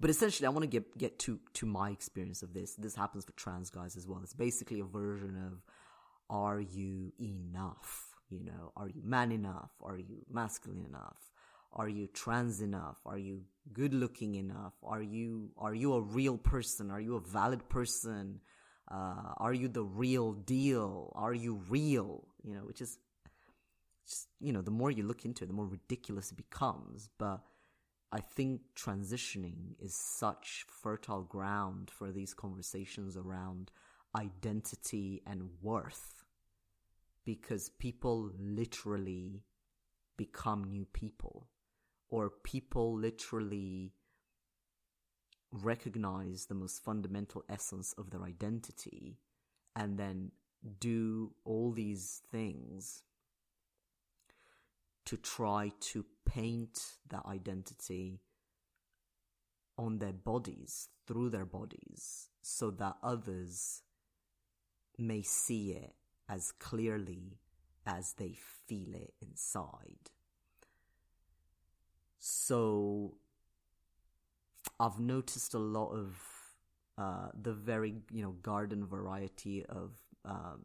But 0.00 0.10
essentially, 0.10 0.46
I 0.46 0.50
want 0.50 0.64
to 0.64 0.68
get 0.68 0.96
get 0.98 1.18
to 1.20 1.40
to 1.54 1.66
my 1.66 1.90
experience 1.90 2.42
of 2.42 2.54
this. 2.54 2.74
This 2.74 2.94
happens 2.94 3.24
for 3.24 3.32
trans 3.32 3.70
guys 3.70 3.96
as 3.96 4.06
well. 4.06 4.20
It's 4.22 4.34
basically 4.34 4.80
a 4.80 4.84
version 4.84 5.36
of 5.46 5.62
are 6.28 6.60
you 6.60 7.12
enough? 7.20 8.08
You 8.30 8.44
know, 8.44 8.72
are 8.76 8.88
you 8.88 9.02
man 9.04 9.30
enough? 9.30 9.70
Are 9.82 9.98
you 9.98 10.24
masculine 10.30 10.84
enough? 10.84 11.18
Are 11.74 11.88
you 11.88 12.06
trans 12.06 12.60
enough? 12.60 12.96
Are 13.06 13.18
you 13.18 13.42
good 13.72 13.94
looking 13.94 14.34
enough? 14.34 14.74
Are 14.82 15.02
you 15.02 15.50
are 15.58 15.74
you 15.74 15.94
a 15.94 16.00
real 16.00 16.38
person? 16.38 16.90
Are 16.90 17.00
you 17.00 17.16
a 17.16 17.20
valid 17.20 17.68
person? 17.68 18.40
Uh, 18.90 19.32
are 19.38 19.54
you 19.54 19.68
the 19.68 19.84
real 19.84 20.32
deal? 20.32 21.12
Are 21.14 21.34
you 21.34 21.62
real? 21.68 22.28
You 22.42 22.54
know, 22.54 22.60
which 22.60 22.80
is 22.80 22.98
just 24.06 24.28
you 24.40 24.52
know, 24.52 24.62
the 24.62 24.70
more 24.70 24.90
you 24.90 25.04
look 25.04 25.24
into 25.24 25.44
it, 25.44 25.46
the 25.46 25.52
more 25.52 25.66
ridiculous 25.66 26.32
it 26.32 26.36
becomes. 26.36 27.08
But 27.18 27.40
I 28.10 28.20
think 28.20 28.60
transitioning 28.76 29.74
is 29.80 29.94
such 29.94 30.66
fertile 30.68 31.22
ground 31.22 31.90
for 31.90 32.12
these 32.12 32.34
conversations 32.34 33.16
around 33.16 33.70
identity 34.14 35.22
and 35.26 35.48
worth 35.62 36.24
because 37.24 37.70
people 37.70 38.30
literally 38.38 39.44
become 40.18 40.64
new 40.64 40.84
people 40.92 41.48
or 42.10 42.28
people 42.28 42.94
literally 42.94 43.92
recognize 45.52 46.46
the 46.46 46.54
most 46.54 46.82
fundamental 46.82 47.44
essence 47.48 47.94
of 47.98 48.10
their 48.10 48.22
identity 48.22 49.18
and 49.76 49.98
then 49.98 50.32
do 50.80 51.34
all 51.44 51.72
these 51.72 52.22
things 52.30 53.02
to 55.04 55.16
try 55.16 55.72
to 55.80 56.04
paint 56.24 56.80
that 57.10 57.26
identity 57.26 58.20
on 59.76 59.98
their 59.98 60.12
bodies, 60.12 60.88
through 61.06 61.30
their 61.30 61.44
bodies, 61.44 62.28
so 62.40 62.70
that 62.70 62.96
others 63.02 63.82
may 64.98 65.22
see 65.22 65.72
it 65.72 65.94
as 66.28 66.52
clearly 66.52 67.38
as 67.84 68.14
they 68.14 68.36
feel 68.66 68.94
it 68.94 69.14
inside. 69.20 70.10
So 72.18 73.16
I've 74.78 74.98
noticed 74.98 75.54
a 75.54 75.58
lot 75.58 75.90
of 75.90 76.16
uh, 76.98 77.28
the 77.40 77.52
very 77.52 77.94
you 78.12 78.22
know 78.22 78.32
garden 78.42 78.84
variety 78.86 79.64
of 79.66 79.92
um, 80.24 80.62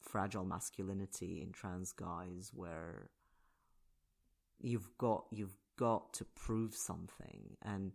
fragile 0.00 0.44
masculinity 0.44 1.42
in 1.42 1.52
trans 1.52 1.92
guys, 1.92 2.50
where 2.54 3.10
you've 4.60 4.88
got 4.98 5.24
you've 5.30 5.56
got 5.76 6.12
to 6.14 6.24
prove 6.24 6.74
something, 6.74 7.56
and 7.62 7.92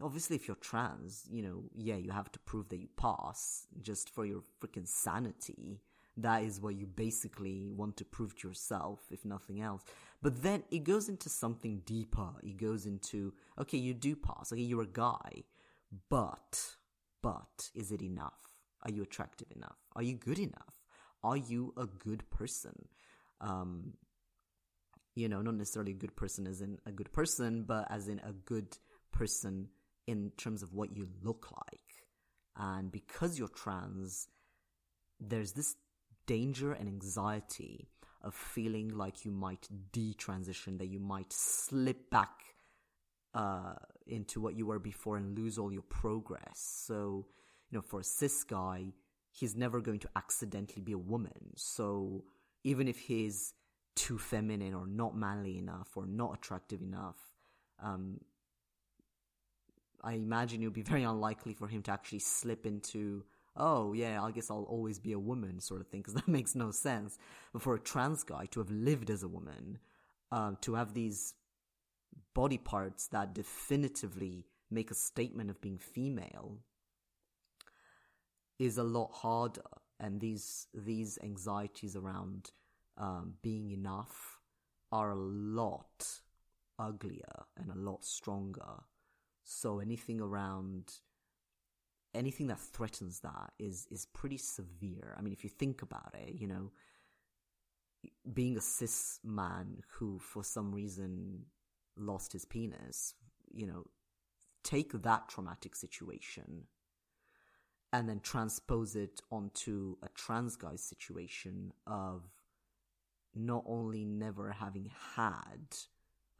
obviously 0.00 0.36
if 0.36 0.48
you're 0.48 0.56
trans, 0.56 1.24
you 1.30 1.42
know, 1.42 1.64
yeah, 1.74 1.96
you 1.96 2.10
have 2.10 2.30
to 2.32 2.38
prove 2.40 2.68
that 2.70 2.78
you 2.78 2.88
pass 2.96 3.66
just 3.80 4.10
for 4.10 4.26
your 4.26 4.42
freaking 4.60 4.86
sanity 4.86 5.80
that 6.16 6.42
is 6.42 6.60
what 6.60 6.74
you 6.74 6.86
basically 6.86 7.70
want 7.74 7.96
to 7.96 8.04
prove 8.04 8.36
to 8.36 8.48
yourself, 8.48 9.00
if 9.10 9.24
nothing 9.24 9.62
else. 9.62 9.82
But 10.20 10.42
then 10.42 10.62
it 10.70 10.84
goes 10.84 11.08
into 11.08 11.28
something 11.28 11.82
deeper. 11.86 12.28
It 12.42 12.58
goes 12.58 12.86
into, 12.86 13.32
okay, 13.58 13.78
you 13.78 13.94
do 13.94 14.14
pass. 14.14 14.52
Okay, 14.52 14.62
you're 14.62 14.82
a 14.82 14.86
guy. 14.86 15.44
But, 16.10 16.76
but, 17.22 17.70
is 17.74 17.92
it 17.92 18.02
enough? 18.02 18.48
Are 18.82 18.90
you 18.90 19.02
attractive 19.02 19.48
enough? 19.54 19.78
Are 19.94 20.02
you 20.02 20.14
good 20.14 20.38
enough? 20.38 20.82
Are 21.22 21.36
you 21.36 21.72
a 21.76 21.86
good 21.86 22.28
person? 22.30 22.88
Um, 23.40 23.94
you 25.14 25.28
know, 25.28 25.42
not 25.42 25.54
necessarily 25.54 25.92
a 25.92 25.96
good 25.96 26.16
person 26.16 26.46
as 26.46 26.60
in 26.60 26.78
a 26.86 26.92
good 26.92 27.12
person, 27.12 27.64
but 27.64 27.86
as 27.90 28.08
in 28.08 28.20
a 28.20 28.32
good 28.32 28.76
person 29.12 29.68
in 30.06 30.32
terms 30.36 30.62
of 30.62 30.72
what 30.74 30.96
you 30.96 31.08
look 31.22 31.48
like. 31.68 31.80
And 32.56 32.90
because 32.90 33.38
you're 33.38 33.48
trans, 33.48 34.28
there's 35.20 35.52
this 35.52 35.76
danger 36.26 36.72
and 36.72 36.88
anxiety 36.88 37.88
of 38.22 38.34
feeling 38.34 38.88
like 38.88 39.24
you 39.24 39.30
might 39.30 39.68
detransition, 39.92 40.78
that 40.78 40.88
you 40.88 41.00
might 41.00 41.32
slip 41.32 42.10
back 42.10 42.54
uh, 43.34 43.74
into 44.06 44.40
what 44.40 44.56
you 44.56 44.66
were 44.66 44.78
before 44.78 45.16
and 45.16 45.36
lose 45.36 45.58
all 45.58 45.72
your 45.72 45.82
progress. 45.82 46.84
So, 46.86 47.26
you 47.70 47.78
know, 47.78 47.82
for 47.82 48.00
a 48.00 48.04
cis 48.04 48.44
guy, 48.44 48.92
he's 49.30 49.56
never 49.56 49.80
going 49.80 49.98
to 50.00 50.08
accidentally 50.14 50.82
be 50.82 50.92
a 50.92 50.98
woman. 50.98 51.52
So, 51.56 52.24
even 52.64 52.86
if 52.86 52.98
he's 52.98 53.54
too 53.96 54.18
feminine 54.18 54.74
or 54.74 54.86
not 54.86 55.16
manly 55.16 55.58
enough 55.58 55.96
or 55.96 56.06
not 56.06 56.34
attractive 56.34 56.80
enough, 56.80 57.16
um, 57.82 58.20
I 60.02 60.14
imagine 60.14 60.62
it 60.62 60.66
would 60.66 60.74
be 60.74 60.82
very 60.82 61.02
unlikely 61.02 61.54
for 61.54 61.66
him 61.68 61.82
to 61.82 61.90
actually 61.90 62.20
slip 62.20 62.66
into 62.66 63.24
oh 63.56 63.92
yeah, 63.92 64.22
I 64.22 64.30
guess 64.30 64.50
I'll 64.50 64.64
always 64.64 64.98
be 64.98 65.12
a 65.12 65.18
woman 65.18 65.60
sort 65.60 65.80
of 65.80 65.88
thing, 65.88 66.00
because 66.00 66.14
that 66.20 66.28
makes 66.28 66.54
no 66.54 66.70
sense. 66.70 67.18
But 67.52 67.62
for 67.62 67.74
a 67.74 67.80
trans 67.80 68.22
guy 68.22 68.46
to 68.52 68.60
have 68.60 68.70
lived 68.70 69.10
as 69.10 69.22
a 69.22 69.28
woman, 69.28 69.78
um, 70.30 70.56
to 70.62 70.74
have 70.74 70.94
these 70.94 71.34
body 72.34 72.58
parts 72.58 73.08
that 73.08 73.34
definitively 73.34 74.46
make 74.70 74.90
a 74.90 74.94
statement 74.94 75.50
of 75.50 75.60
being 75.60 75.78
female 75.78 76.58
is 78.58 78.78
a 78.78 78.82
lot 78.82 79.10
harder. 79.12 79.62
And 80.00 80.20
these 80.20 80.66
these 80.74 81.18
anxieties 81.22 81.94
around 81.94 82.50
um, 82.96 83.34
being 83.42 83.70
enough 83.70 84.40
are 84.90 85.10
a 85.10 85.16
lot 85.16 86.20
uglier 86.78 87.44
and 87.56 87.70
a 87.70 87.78
lot 87.78 88.04
stronger 88.04 88.84
So 89.44 89.80
anything 89.80 90.20
around 90.20 90.92
anything 92.14 92.46
that 92.48 92.60
threatens 92.60 93.20
that 93.20 93.52
is 93.58 93.86
is 93.90 94.06
pretty 94.06 94.38
severe. 94.38 95.14
I 95.18 95.22
mean, 95.22 95.32
if 95.32 95.44
you 95.44 95.50
think 95.50 95.82
about 95.82 96.14
it, 96.14 96.34
you 96.34 96.46
know, 96.46 96.70
being 98.32 98.56
a 98.56 98.60
cis 98.60 99.18
man 99.24 99.82
who 99.98 100.18
for 100.18 100.44
some 100.44 100.74
reason 100.74 101.46
lost 101.96 102.32
his 102.32 102.44
penis, 102.44 103.14
you 103.52 103.66
know, 103.66 103.84
take 104.62 104.92
that 105.02 105.28
traumatic 105.28 105.74
situation 105.76 106.64
and 107.92 108.08
then 108.08 108.20
transpose 108.20 108.96
it 108.96 109.20
onto 109.30 109.96
a 110.02 110.08
trans 110.14 110.56
guy's 110.56 110.82
situation 110.82 111.72
of 111.86 112.22
not 113.34 113.64
only 113.66 114.04
never 114.04 114.50
having 114.50 114.90
had 115.16 115.76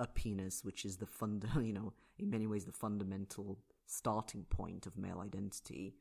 a 0.00 0.06
penis, 0.06 0.64
which 0.64 0.84
is 0.84 0.96
the 0.96 1.06
fund, 1.06 1.46
you 1.60 1.72
know, 1.72 1.92
in 2.18 2.30
many 2.30 2.46
ways 2.46 2.64
the 2.64 2.72
fundamental 2.72 3.58
starting 3.86 4.44
point 4.44 4.86
of 4.86 4.96
male 4.96 5.20
identity, 5.20 5.94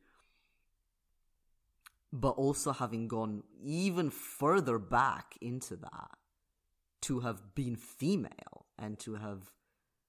but 2.14 2.32
also 2.32 2.72
having 2.72 3.08
gone 3.08 3.44
even 3.64 4.10
further 4.10 4.78
back 4.78 5.38
into 5.42 5.76
that 5.76 6.18
to 7.02 7.22
have 7.22 7.56
been 7.56 7.76
female 7.76 8.66
and 8.78 9.00
to 9.00 9.16
have 9.16 9.52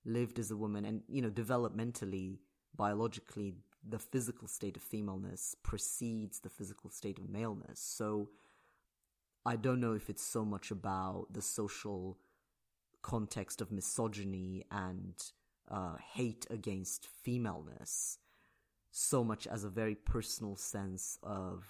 lived 0.04 0.38
as 0.38 0.50
a 0.50 0.56
woman 0.56 0.84
and, 0.84 1.02
you 1.08 1.22
know, 1.22 1.30
developmentally, 1.30 2.38
biologically, 2.76 3.54
the 3.88 3.98
physical 3.98 4.46
state 4.46 4.76
of 4.76 4.82
femaleness 4.82 5.56
precedes 5.62 6.40
the 6.40 6.50
physical 6.50 6.90
state 6.90 7.18
of 7.18 7.28
maleness. 7.28 7.80
So 7.80 8.30
I 9.44 9.56
don't 9.56 9.80
know 9.80 9.94
if 9.94 10.08
it's 10.08 10.24
so 10.24 10.44
much 10.44 10.70
about 10.70 11.26
the 11.30 11.42
social 11.42 12.18
context 13.02 13.60
of 13.60 13.72
misogyny 13.72 14.64
and 14.70 15.14
uh, 15.70 15.96
hate 16.14 16.46
against 16.50 17.06
femaleness, 17.22 18.18
so 18.90 19.24
much 19.24 19.46
as 19.46 19.64
a 19.64 19.70
very 19.70 19.94
personal 19.94 20.56
sense 20.56 21.18
of 21.22 21.64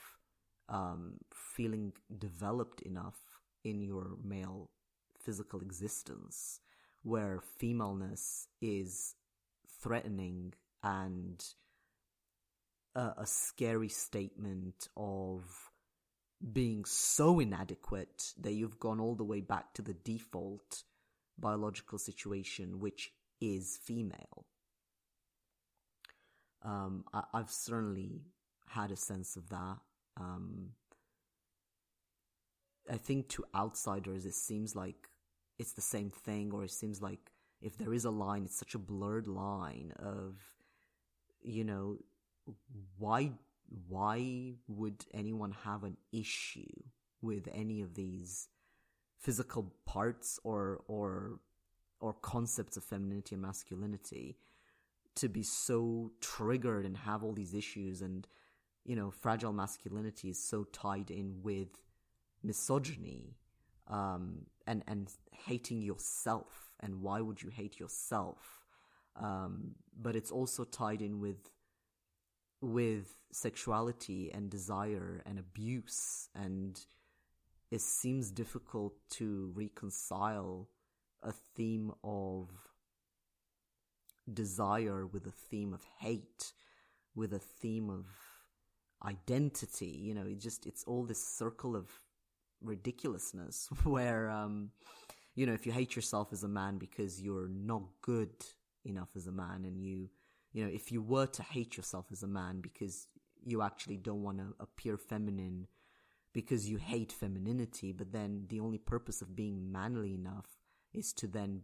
um, 0.69 1.19
feeling 1.33 1.93
developed 2.19 2.83
enough 2.83 3.19
in 3.65 3.81
your 3.81 4.17
male 4.25 4.71
physical 5.19 5.61
existence 5.61 6.61
where 7.03 7.41
femaleness 7.59 8.49
is 8.61 9.15
threatening 9.81 10.53
and 10.83 11.45
a, 12.95 13.13
a 13.19 13.27
scary 13.27 13.89
statement 13.89 14.89
of 14.97 15.71
being 16.53 16.85
so 16.85 17.39
inadequate 17.39 18.33
that 18.41 18.53
you've 18.53 18.81
gone 18.81 19.01
all 19.01 19.15
the 19.15 19.25
way 19.25 19.41
back 19.41 19.73
to 19.75 19.83
the 19.83 19.95
default 19.95 20.83
biological 21.39 21.99
situation, 21.99 22.81
which 22.81 23.13
is 23.43 23.77
female. 23.83 24.47
Um, 26.65 27.05
I, 27.13 27.25
have 27.35 27.51
certainly 27.51 28.23
had 28.69 28.93
a 28.93 28.97
sense 28.97 29.35
of 29.37 29.49
that. 29.49 29.79
Um, 30.17 30.71
I 32.91 32.97
think 32.97 33.29
to 33.31 33.45
outsiders, 33.55 34.27
it 34.27 34.35
seems 34.35 34.77
like 34.77 35.09
it's 35.59 35.73
the 35.73 35.81
same 35.81 36.11
thing, 36.11 36.53
or 36.53 36.63
it 36.63 36.71
seems 36.71 37.03
like 37.03 37.33
if 37.61 37.77
there 37.77 37.93
is 37.93 38.05
a 38.05 38.11
line, 38.11 38.45
it's 38.45 38.59
such 38.59 38.77
a 38.77 38.79
blurred 38.79 39.27
line 39.27 39.93
of, 39.99 40.37
you 41.43 41.65
know, 41.65 41.97
why 42.99 43.33
why 43.89 44.55
would 44.69 45.05
anyone 45.15 45.53
have 45.65 45.83
an 45.83 45.97
issue 46.13 46.83
with 47.23 47.49
any 47.53 47.81
of 47.81 47.95
these 47.95 48.49
physical 49.19 49.73
parts 49.87 50.39
or 50.45 50.83
or 50.87 51.39
or 52.03 52.13
concepts 52.15 52.77
of 52.77 52.85
femininity 52.85 53.35
and 53.35 53.43
masculinity 53.43 54.37
to 55.15 55.29
be 55.29 55.43
so 55.43 56.11
triggered 56.21 56.85
and 56.85 56.97
have 56.97 57.23
all 57.23 57.33
these 57.33 57.55
issues 57.55 58.03
and 58.03 58.27
you 58.85 58.97
know 58.97 59.11
fragile 59.11 59.53
masculinity 59.53 60.29
is 60.29 60.39
so 60.39 60.65
tied 60.65 61.11
in 61.11 61.37
with 61.43 61.83
misogyny 62.43 63.37
um, 63.89 64.47
and 64.67 64.83
and 64.89 65.13
hating 65.31 65.81
yourself 65.81 66.73
and 66.81 67.01
why 67.01 67.21
would 67.21 67.41
you 67.41 67.51
hate 67.51 67.79
yourself? 67.79 68.67
Um, 69.17 69.77
but 70.01 70.17
it's 70.17 70.31
also 70.31 70.65
tied 70.65 71.01
in 71.03 71.21
with 71.21 71.51
with 72.61 73.15
sexuality 73.33 74.31
and 74.33 74.51
desire 74.51 75.23
and 75.27 75.39
abuse 75.39 76.29
and 76.35 76.81
it 77.71 77.81
seems 77.81 78.31
difficult 78.31 78.93
to 79.11 79.51
reconcile 79.55 80.69
a 81.23 81.33
theme 81.55 81.93
of 82.03 82.49
desire 84.33 85.07
with 85.07 85.27
a 85.27 85.33
theme 85.33 85.75
of 85.75 85.83
hate 85.99 86.53
with 87.15 87.33
a 87.33 87.39
theme 87.39 87.91
of 87.91 88.07
identity 89.05 89.87
you 89.87 90.15
know 90.15 90.23
it 90.27 90.39
just 90.39 90.65
it's 90.65 90.85
all 90.85 91.05
this 91.05 91.23
circle 91.23 91.75
of 91.75 91.89
ridiculousness 92.63 93.69
where 93.83 94.31
um 94.31 94.71
you 95.35 95.45
know 95.45 95.53
if 95.53 95.67
you 95.67 95.73
hate 95.73 95.97
yourself 95.97 96.29
as 96.33 96.45
a 96.45 96.49
man 96.49 96.79
because 96.79 97.21
you're 97.21 97.49
not 97.49 97.83
good 98.01 98.31
enough 98.85 99.09
as 99.17 99.27
a 99.27 99.33
man 99.33 99.65
and 99.65 99.83
you 99.83 100.09
you 100.53 100.65
know, 100.65 100.71
if 100.73 100.93
you 100.93 101.03
were 101.03 101.27
to 101.27 101.43
hate 101.43 101.77
yourself 101.77 102.07
as 102.13 102.23
a 102.23 102.29
man 102.29 102.61
because 102.61 103.09
you 103.45 103.63
actually 103.63 103.97
don't 103.97 104.23
want 104.23 104.39
to 104.39 104.55
appear 104.61 104.97
feminine 104.97 105.67
because 106.33 106.69
you 106.69 106.77
hate 106.77 107.13
femininity, 107.13 107.93
but 107.93 108.13
then 108.13 108.45
the 108.49 108.61
only 108.61 108.79
purpose 108.79 109.23
of 109.23 109.35
being 109.35 109.73
manly 109.73 110.15
enough 110.15 110.47
is 110.93 111.13
to 111.15 111.27
then 111.27 111.63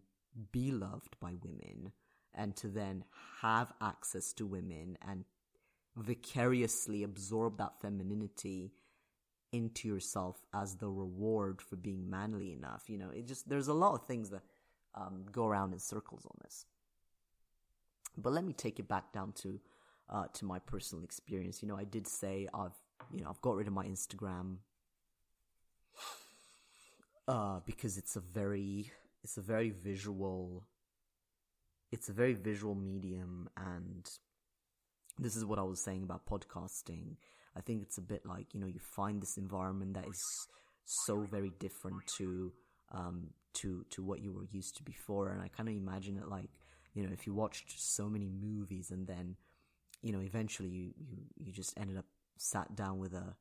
be 0.52 0.70
loved 0.70 1.18
by 1.20 1.32
women 1.42 1.92
and 2.34 2.56
to 2.56 2.68
then 2.68 3.04
have 3.40 3.72
access 3.80 4.32
to 4.34 4.46
women 4.46 4.96
and 5.06 5.24
vicariously 5.96 7.02
absorb 7.02 7.58
that 7.58 7.80
femininity 7.80 8.72
into 9.52 9.88
yourself 9.88 10.40
as 10.54 10.76
the 10.76 10.88
reward 10.88 11.60
for 11.60 11.76
being 11.76 12.08
manly 12.08 12.52
enough. 12.52 12.84
You 12.88 12.98
know, 12.98 13.10
it 13.10 13.26
just, 13.26 13.48
there's 13.48 13.68
a 13.68 13.74
lot 13.74 13.94
of 13.94 14.06
things 14.06 14.30
that 14.30 14.42
um, 14.94 15.24
go 15.32 15.46
around 15.46 15.72
in 15.72 15.78
circles 15.78 16.24
on 16.26 16.36
this. 16.42 16.66
But 18.16 18.32
let 18.32 18.44
me 18.44 18.52
take 18.52 18.78
it 18.78 18.88
back 18.88 19.12
down 19.12 19.32
to 19.42 19.60
uh, 20.10 20.24
to 20.34 20.44
my 20.44 20.58
personal 20.58 21.04
experience. 21.04 21.62
You 21.62 21.68
know, 21.68 21.76
I 21.76 21.84
did 21.84 22.06
say 22.06 22.48
I've 22.52 22.74
you 23.12 23.22
know 23.22 23.30
I've 23.30 23.40
got 23.40 23.54
rid 23.54 23.68
of 23.68 23.72
my 23.72 23.86
Instagram 23.86 24.56
uh, 27.28 27.60
because 27.64 27.96
it's 27.96 28.16
a 28.16 28.20
very 28.20 28.90
it's 29.28 29.36
a 29.36 29.42
very 29.42 29.68
visual 29.68 30.64
it's 31.92 32.08
a 32.08 32.14
very 32.14 32.32
visual 32.32 32.74
medium 32.74 33.46
and 33.58 34.08
this 35.18 35.36
is 35.36 35.44
what 35.44 35.58
I 35.58 35.62
was 35.62 35.84
saying 35.84 36.02
about 36.02 36.24
podcasting. 36.24 37.16
I 37.54 37.60
think 37.60 37.82
it's 37.82 37.98
a 37.98 38.02
bit 38.02 38.24
like, 38.24 38.54
you 38.54 38.60
know, 38.60 38.66
you 38.66 38.78
find 38.78 39.20
this 39.20 39.36
environment 39.36 39.94
that 39.94 40.06
is 40.08 40.22
so 40.84 41.26
very 41.30 41.52
different 41.58 41.96
to 42.16 42.52
um 42.92 43.28
to 43.52 43.84
to 43.90 44.02
what 44.02 44.22
you 44.22 44.32
were 44.32 44.46
used 44.50 44.76
to 44.76 44.82
before 44.82 45.28
and 45.28 45.42
I 45.42 45.48
kind 45.48 45.68
of 45.68 45.74
imagine 45.74 46.16
it 46.16 46.28
like 46.28 46.48
you 46.94 47.02
know, 47.02 47.12
if 47.12 47.26
you 47.26 47.34
watched 47.34 47.74
so 47.76 48.08
many 48.08 48.30
movies 48.30 48.90
and 48.90 49.06
then, 49.06 49.36
you 50.02 50.10
know, 50.10 50.20
eventually 50.20 50.70
you, 50.70 50.94
you, 50.96 51.18
you 51.36 51.52
just 51.52 51.78
ended 51.78 51.98
up 51.98 52.06
sat 52.38 52.74
down 52.74 52.98
with 52.98 53.12
a, 53.12 53.36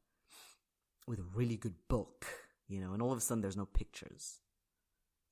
with 1.07 1.19
a 1.19 1.29
really 1.33 1.55
good 1.55 1.75
book, 1.87 2.25
you 2.67 2.81
know, 2.81 2.91
and 2.91 3.01
all 3.01 3.13
of 3.13 3.17
a 3.17 3.21
sudden 3.21 3.41
there's 3.41 3.55
no 3.55 3.65
pictures. 3.65 4.41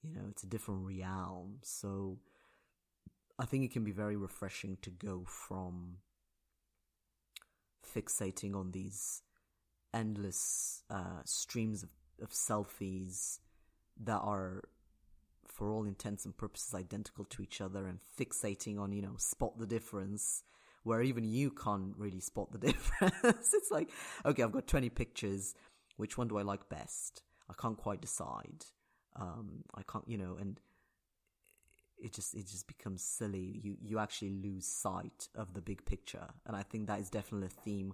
You 0.07 0.15
know, 0.15 0.27
it's 0.29 0.43
a 0.43 0.47
different 0.47 0.85
realm. 0.85 1.57
So 1.63 2.19
I 3.39 3.45
think 3.45 3.63
it 3.63 3.71
can 3.71 3.83
be 3.83 3.91
very 3.91 4.15
refreshing 4.15 4.77
to 4.81 4.89
go 4.89 5.23
from 5.25 5.97
fixating 7.95 8.55
on 8.55 8.71
these 8.71 9.21
endless 9.93 10.83
uh, 10.89 11.21
streams 11.23 11.83
of, 11.83 11.89
of 12.21 12.31
selfies 12.31 13.39
that 14.03 14.19
are 14.19 14.63
for 15.47 15.71
all 15.71 15.85
intents 15.85 16.25
and 16.25 16.35
purposes 16.35 16.73
identical 16.73 17.23
to 17.25 17.41
each 17.41 17.61
other 17.61 17.87
and 17.87 17.99
fixating 18.19 18.79
on, 18.79 18.91
you 18.91 19.01
know, 19.01 19.15
spot 19.17 19.57
the 19.57 19.65
difference 19.65 20.43
where 20.83 21.01
even 21.01 21.23
you 21.23 21.49
can't 21.49 21.93
really 21.97 22.19
spot 22.19 22.51
the 22.51 22.57
difference. 22.71 23.53
it's 23.53 23.71
like, 23.71 23.89
okay, 24.25 24.43
I've 24.43 24.51
got 24.51 24.67
20 24.67 24.89
pictures. 24.89 25.55
Which 25.97 26.17
one 26.17 26.27
do 26.27 26.37
I 26.37 26.41
like 26.41 26.67
best? 26.69 27.23
I 27.49 27.53
can't 27.53 27.77
quite 27.77 28.01
decide. 28.01 28.65
Um, 29.15 29.63
I 29.73 29.81
can't, 29.83 30.07
you 30.07 30.17
know, 30.17 30.37
and 30.39 30.59
it 31.97 32.13
just, 32.13 32.35
it 32.35 32.47
just 32.47 32.67
becomes 32.67 33.01
silly. 33.01 33.61
You, 33.63 33.77
you 33.81 33.99
actually 33.99 34.31
lose 34.31 34.65
sight 34.65 35.29
of 35.35 35.53
the 35.53 35.61
big 35.61 35.85
picture. 35.85 36.27
And 36.45 36.55
I 36.55 36.63
think 36.63 36.87
that 36.87 36.99
is 36.99 37.09
definitely 37.09 37.47
a 37.47 37.61
theme 37.61 37.93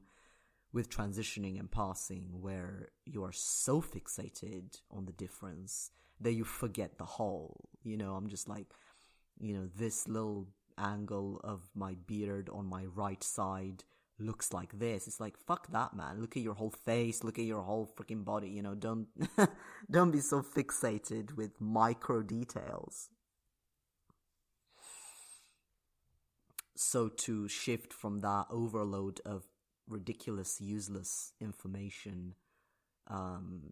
with 0.74 0.90
transitioning 0.90 1.60
and 1.60 1.70
passing 1.70 2.42
where 2.42 2.90
you 3.06 3.24
are 3.24 3.34
so 3.34 3.82
fixated 3.82 4.82
on 4.90 5.06
the 5.06 5.12
difference 5.12 5.92
that 6.20 6.34
you 6.34 6.44
forget 6.44 6.98
the 6.98 7.06
whole. 7.06 7.70
You 7.84 7.98
know, 7.98 8.16
I'm 8.16 8.30
just 8.30 8.48
like, 8.48 8.68
you 9.40 9.54
know, 9.54 9.68
this 9.76 10.08
little 10.08 10.48
angle 10.78 11.42
of 11.44 11.70
my 11.76 11.96
beard 12.08 12.50
on 12.52 12.66
my 12.66 12.86
right 12.86 13.24
side 13.24 13.84
looks 14.22 14.54
like 14.54 14.78
this. 14.80 15.08
It's 15.08 15.20
like, 15.20 15.38
fuck 15.38 15.72
that, 15.72 15.94
man. 15.94 16.22
Look 16.22 16.38
at 16.38 16.44
your 16.44 16.54
whole 16.54 16.72
face. 16.72 17.24
Look 17.24 17.40
at 17.40 17.46
your 17.46 17.62
whole 17.62 17.92
freaking 17.98 18.24
body. 18.24 18.50
You 18.50 18.62
know, 18.62 18.76
don't, 18.76 19.08
don't 19.92 20.12
be 20.12 20.20
so 20.20 20.42
fixated 20.42 21.36
with 21.36 21.60
micro 21.60 22.22
details. 22.22 23.10
so 26.82 27.08
to 27.08 27.48
shift 27.48 27.94
from 27.94 28.22
that 28.22 28.48
overload 28.50 29.22
of 29.24 29.44
ridiculous, 29.88 30.60
useless 30.60 31.34
information 31.40 32.34
um, 33.08 33.72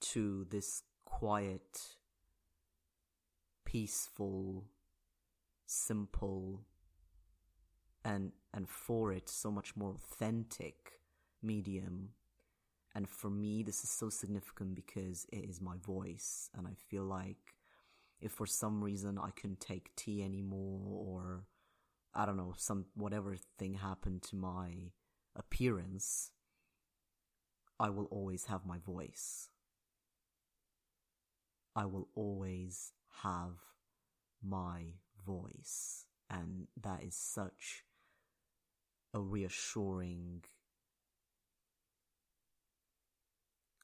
to 0.00 0.44
this 0.50 0.82
quiet, 1.04 1.80
peaceful, 3.64 4.64
simple, 5.66 6.66
and 8.08 8.32
and 8.54 8.68
for 8.68 9.12
it 9.12 9.28
so 9.28 9.50
much 9.50 9.76
more 9.76 9.94
authentic 9.94 11.00
medium. 11.42 12.10
And 12.94 13.08
for 13.08 13.30
me, 13.30 13.62
this 13.62 13.84
is 13.84 13.90
so 13.90 14.08
significant 14.08 14.74
because 14.74 15.26
it 15.30 15.44
is 15.44 15.60
my 15.60 15.76
voice, 15.76 16.50
and 16.56 16.66
I 16.66 16.74
feel 16.74 17.04
like 17.04 17.54
if 18.20 18.32
for 18.32 18.46
some 18.46 18.82
reason 18.82 19.18
I 19.18 19.30
couldn't 19.30 19.60
take 19.60 19.94
T 19.94 20.22
anymore, 20.22 20.80
or 20.86 21.44
I 22.14 22.24
don't 22.24 22.38
know, 22.38 22.54
some 22.56 22.86
whatever 22.94 23.36
thing 23.58 23.74
happened 23.74 24.22
to 24.22 24.36
my 24.36 24.92
appearance, 25.36 26.30
I 27.78 27.90
will 27.90 28.06
always 28.06 28.46
have 28.46 28.64
my 28.66 28.78
voice. 28.78 29.50
I 31.76 31.84
will 31.84 32.08
always 32.16 32.92
have 33.22 33.52
my 34.42 34.94
voice. 35.24 36.06
And 36.30 36.66
that 36.82 37.04
is 37.04 37.14
such 37.14 37.84
a 39.18 39.20
reassuring, 39.20 40.44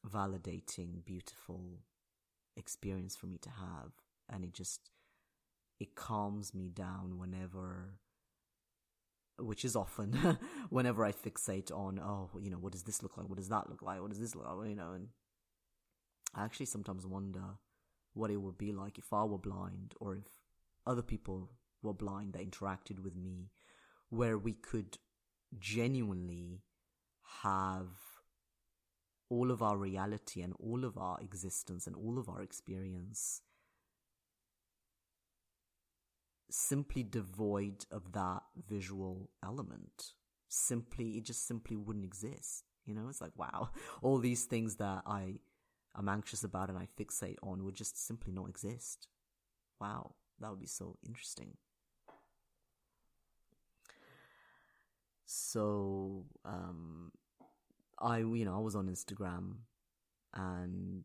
validating, 0.08 1.04
beautiful 1.04 1.80
experience 2.56 3.16
for 3.16 3.26
me 3.26 3.38
to 3.38 3.50
have. 3.50 3.90
And 4.32 4.44
it 4.44 4.54
just, 4.54 4.90
it 5.80 5.94
calms 5.96 6.54
me 6.54 6.70
down 6.70 7.18
whenever 7.18 7.98
which 9.36 9.64
is 9.64 9.74
often 9.74 10.38
whenever 10.70 11.04
I 11.04 11.10
fixate 11.10 11.72
on, 11.72 11.98
oh, 11.98 12.30
you 12.40 12.50
know, 12.50 12.56
what 12.56 12.70
does 12.70 12.84
this 12.84 13.02
look 13.02 13.16
like? 13.16 13.28
What 13.28 13.38
does 13.38 13.48
that 13.48 13.68
look 13.68 13.82
like? 13.82 14.00
What 14.00 14.10
does 14.10 14.20
this 14.20 14.36
look 14.36 14.46
like? 14.46 14.68
You 14.68 14.76
know, 14.76 14.92
and 14.92 15.08
I 16.32 16.44
actually 16.44 16.66
sometimes 16.66 17.04
wonder 17.04 17.42
what 18.12 18.30
it 18.30 18.36
would 18.36 18.56
be 18.56 18.72
like 18.72 18.96
if 18.96 19.12
I 19.12 19.24
were 19.24 19.38
blind 19.38 19.94
or 19.98 20.14
if 20.14 20.28
other 20.86 21.02
people 21.02 21.50
were 21.82 21.92
blind 21.92 22.34
that 22.34 22.48
interacted 22.48 23.00
with 23.00 23.16
me, 23.16 23.50
where 24.08 24.38
we 24.38 24.52
could 24.52 24.98
genuinely 25.58 26.62
have 27.42 27.88
all 29.28 29.50
of 29.50 29.62
our 29.62 29.76
reality 29.76 30.42
and 30.42 30.52
all 30.58 30.84
of 30.84 30.96
our 30.98 31.18
existence 31.20 31.86
and 31.86 31.96
all 31.96 32.18
of 32.18 32.28
our 32.28 32.42
experience 32.42 33.42
simply 36.50 37.02
devoid 37.02 37.84
of 37.90 38.12
that 38.12 38.42
visual 38.68 39.30
element. 39.44 40.12
Simply, 40.48 41.16
it 41.16 41.24
just 41.24 41.46
simply 41.46 41.76
wouldn't 41.76 42.04
exist. 42.04 42.64
You 42.84 42.94
know, 42.94 43.08
it's 43.08 43.20
like, 43.20 43.32
wow, 43.36 43.70
all 44.02 44.18
these 44.18 44.44
things 44.44 44.76
that 44.76 45.02
I 45.06 45.36
am 45.96 46.08
anxious 46.08 46.44
about 46.44 46.68
and 46.68 46.78
I 46.78 46.88
fixate 46.98 47.36
on 47.42 47.64
would 47.64 47.74
just 47.74 48.04
simply 48.06 48.32
not 48.32 48.48
exist. 48.48 49.08
Wow, 49.80 50.14
that 50.40 50.50
would 50.50 50.60
be 50.60 50.66
so 50.66 50.96
interesting. 51.04 51.56
So, 55.26 56.24
um, 56.44 57.12
I, 57.98 58.18
you 58.18 58.44
know, 58.44 58.54
I 58.54 58.60
was 58.60 58.76
on 58.76 58.88
Instagram 58.88 59.54
and 60.34 61.04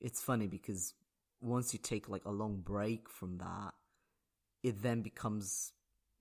it's 0.00 0.22
funny 0.22 0.46
because 0.46 0.94
once 1.40 1.72
you 1.72 1.78
take 1.78 2.08
like 2.08 2.24
a 2.24 2.30
long 2.30 2.56
break 2.56 3.08
from 3.08 3.38
that, 3.38 3.72
it 4.62 4.82
then 4.82 5.02
becomes 5.02 5.72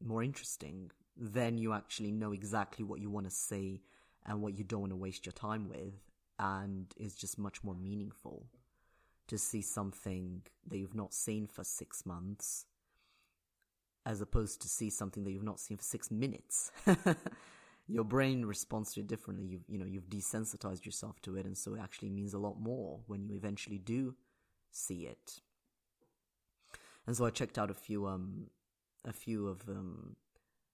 more 0.04 0.24
interesting. 0.24 0.92
Then 1.18 1.58
you 1.58 1.74
actually 1.74 2.12
know 2.12 2.32
exactly 2.32 2.84
what 2.84 3.00
you 3.00 3.10
want 3.10 3.26
to 3.26 3.32
say 3.32 3.82
and 4.26 4.42
what 4.42 4.58
you 4.58 4.64
don't 4.64 4.82
want 4.82 4.92
to 4.92 4.98
waste 4.98 5.26
your 5.26 5.34
time 5.34 5.70
with. 5.70 5.94
And 6.38 6.94
it's 6.98 7.16
just 7.16 7.40
much 7.40 7.64
more 7.64 7.76
meaningful 7.76 8.46
to 9.28 9.38
see 9.38 9.62
something 9.62 10.42
that 10.68 10.78
you've 10.78 10.96
not 10.96 11.14
seen 11.14 11.48
for 11.48 11.64
six 11.64 12.06
months 12.06 12.66
as 14.06 14.22
opposed 14.22 14.62
to 14.62 14.68
see 14.68 14.90
something 14.90 15.24
that 15.24 15.32
you've 15.32 15.44
not 15.44 15.60
seen 15.60 15.78
for 15.78 15.84
six 15.84 16.12
minutes. 16.12 16.72
your 17.88 18.04
brain 18.04 18.46
responds 18.46 18.94
to 18.94 19.00
it 19.00 19.08
differently. 19.08 19.46
You've, 19.46 19.64
you 19.68 19.78
know, 19.78 19.86
you've 19.86 20.10
desensitized 20.10 20.86
yourself 20.86 21.22
to 21.24 21.36
it. 21.38 21.46
And 21.46 21.58
so 21.58 21.76
it 21.76 21.82
actually 21.82 22.10
means 22.10 22.34
a 22.34 22.40
lot 22.40 22.60
more 22.60 23.00
when 23.08 23.28
you 23.28 23.36
eventually 23.36 23.78
do 23.78 24.16
see 24.72 25.06
it. 25.06 25.40
And 27.08 27.16
so 27.16 27.26
I 27.26 27.30
checked 27.30 27.58
out 27.58 27.70
a 27.70 27.76
few 27.76 28.08
um 28.08 28.48
a 29.04 29.14
few 29.14 29.48
of 29.48 29.62
um 29.70 30.16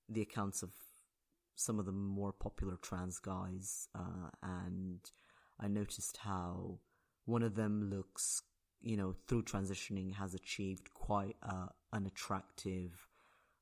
the 0.08 0.22
accounts 0.22 0.64
of 0.64 0.72
some 1.56 1.80
of 1.80 1.86
the 1.86 1.92
more 1.92 2.32
popular 2.32 2.78
trans 2.82 3.20
guys 3.20 3.88
uh, 3.94 4.30
and 4.42 5.00
I 5.60 5.68
noticed 5.68 6.18
how 6.18 6.80
one 7.26 7.44
of 7.44 7.56
them 7.56 7.90
looks 7.90 8.42
you 8.82 8.98
know 8.98 9.16
through 9.28 9.44
transitioning 9.44 10.16
has 10.16 10.34
achieved 10.34 10.94
quite 10.94 11.36
uh, 11.44 11.68
an 11.94 12.06
attractive 12.06 13.08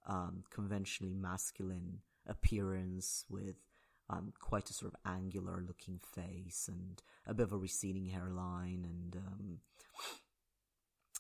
um, 0.08 0.44
conventionally 0.50 1.14
masculine 1.14 2.00
appearance 2.28 3.26
with 3.30 3.56
um, 4.10 4.34
quite 4.40 4.70
a 4.70 4.74
sort 4.74 4.94
of 4.94 5.00
angular 5.12 5.64
looking 5.66 6.00
face 6.00 6.68
and 6.68 7.02
a 7.28 7.34
bit 7.34 7.44
of 7.44 7.54
a 7.54 7.58
receding 7.58 8.08
hairline 8.08 8.86
and 8.88 9.16
um, 9.16 9.60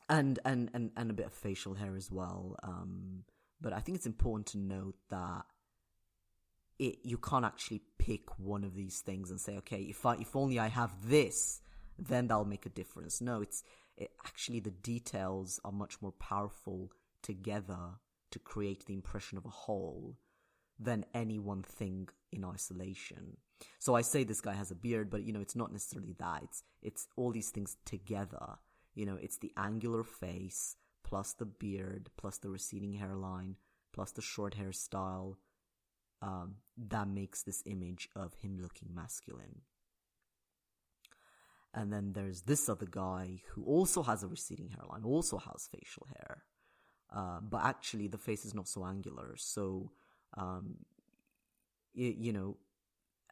and 0.10 0.39
and 0.44 0.70
and 0.74 0.92
and 0.98 1.12
a 1.12 1.13
bit 1.13 1.28
of 1.28 1.34
facial 1.34 1.76
hair 1.76 1.96
as 1.96 2.12
well. 2.12 2.56
Um, 2.63 3.24
but 3.62 3.74
I 3.74 3.80
think 3.80 3.98
it's 3.98 4.08
important 4.08 4.48
to 4.48 4.58
note 4.58 4.96
that 5.10 5.44
it 6.80 7.00
you 7.04 7.18
can't 7.18 7.46
actually 7.46 7.82
pick 8.00 8.39
one 8.39 8.63
of 8.63 8.74
these 8.74 9.02
things 9.02 9.30
and 9.30 9.39
say, 9.39 9.58
okay, 9.58 9.82
if 9.84 10.06
I 10.06 10.15
if 10.15 10.36
only 10.36 10.58
I 10.58 10.68
have 10.68 10.92
this, 11.08 11.62
then 11.98 12.28
that'll 12.28 12.46
make 12.46 12.65
a 12.65 12.70
difference. 12.70 13.22
No, 13.22 13.42
it's 13.42 13.63
it, 13.98 14.12
actually 14.26 14.62
the 14.62 14.72
details 14.72 15.60
are 15.63 15.72
much 15.72 16.02
more 16.02 16.13
powerful 16.13 16.92
together 17.22 18.00
to 18.32 18.39
create 18.39 18.86
the 18.86 18.94
impression 18.94 19.38
of 19.38 19.46
a 19.46 19.50
whole 19.50 20.18
than 20.80 21.06
any 21.13 21.39
one 21.39 21.63
thing 21.63 22.08
in 22.32 22.46
isolation. 22.46 23.38
So 23.80 23.96
I 23.96 24.02
say 24.02 24.24
this 24.24 24.42
guy 24.42 24.54
has 24.54 24.72
a 24.72 24.76
beard, 24.76 25.10
but 25.10 25.24
you 25.24 25.34
know, 25.34 25.42
it's 25.42 25.56
not 25.56 25.72
necessarily 25.72 26.15
that. 26.20 26.44
It's 26.44 26.63
it's 26.82 27.08
all 27.18 27.32
these 27.32 27.50
things 27.50 27.76
together 27.86 28.60
you 29.00 29.06
know, 29.06 29.18
it's 29.22 29.38
the 29.38 29.54
angular 29.56 30.04
face, 30.04 30.76
plus 31.04 31.32
the 31.32 31.46
beard, 31.46 32.10
plus 32.18 32.38
the 32.38 32.50
receding 32.50 32.94
hairline, 32.94 33.56
plus 33.94 34.12
the 34.12 34.22
short 34.22 34.58
hairstyle, 34.58 35.36
um, 36.22 36.56
that 36.78 37.08
makes 37.08 37.44
this 37.44 37.63
image 37.65 38.10
of 38.13 38.34
him 38.42 38.60
looking 38.62 38.89
masculine. 38.94 39.62
And 41.74 41.94
then 41.94 42.12
there's 42.13 42.42
this 42.42 42.68
other 42.68 42.88
guy 42.89 43.42
who 43.54 43.63
also 43.63 44.04
has 44.04 44.22
a 44.22 44.28
receding 44.28 44.70
hairline, 44.70 45.04
also 45.06 45.38
has 45.38 45.70
facial 45.72 46.08
hair. 46.18 46.44
Uh, 47.13 47.39
but 47.41 47.63
actually, 47.63 48.08
the 48.08 48.17
face 48.17 48.45
is 48.45 48.54
not 48.54 48.67
so 48.67 48.86
angular. 48.86 49.36
So, 49.38 49.91
um, 50.38 50.76
you 51.93 52.32
know, 52.32 52.58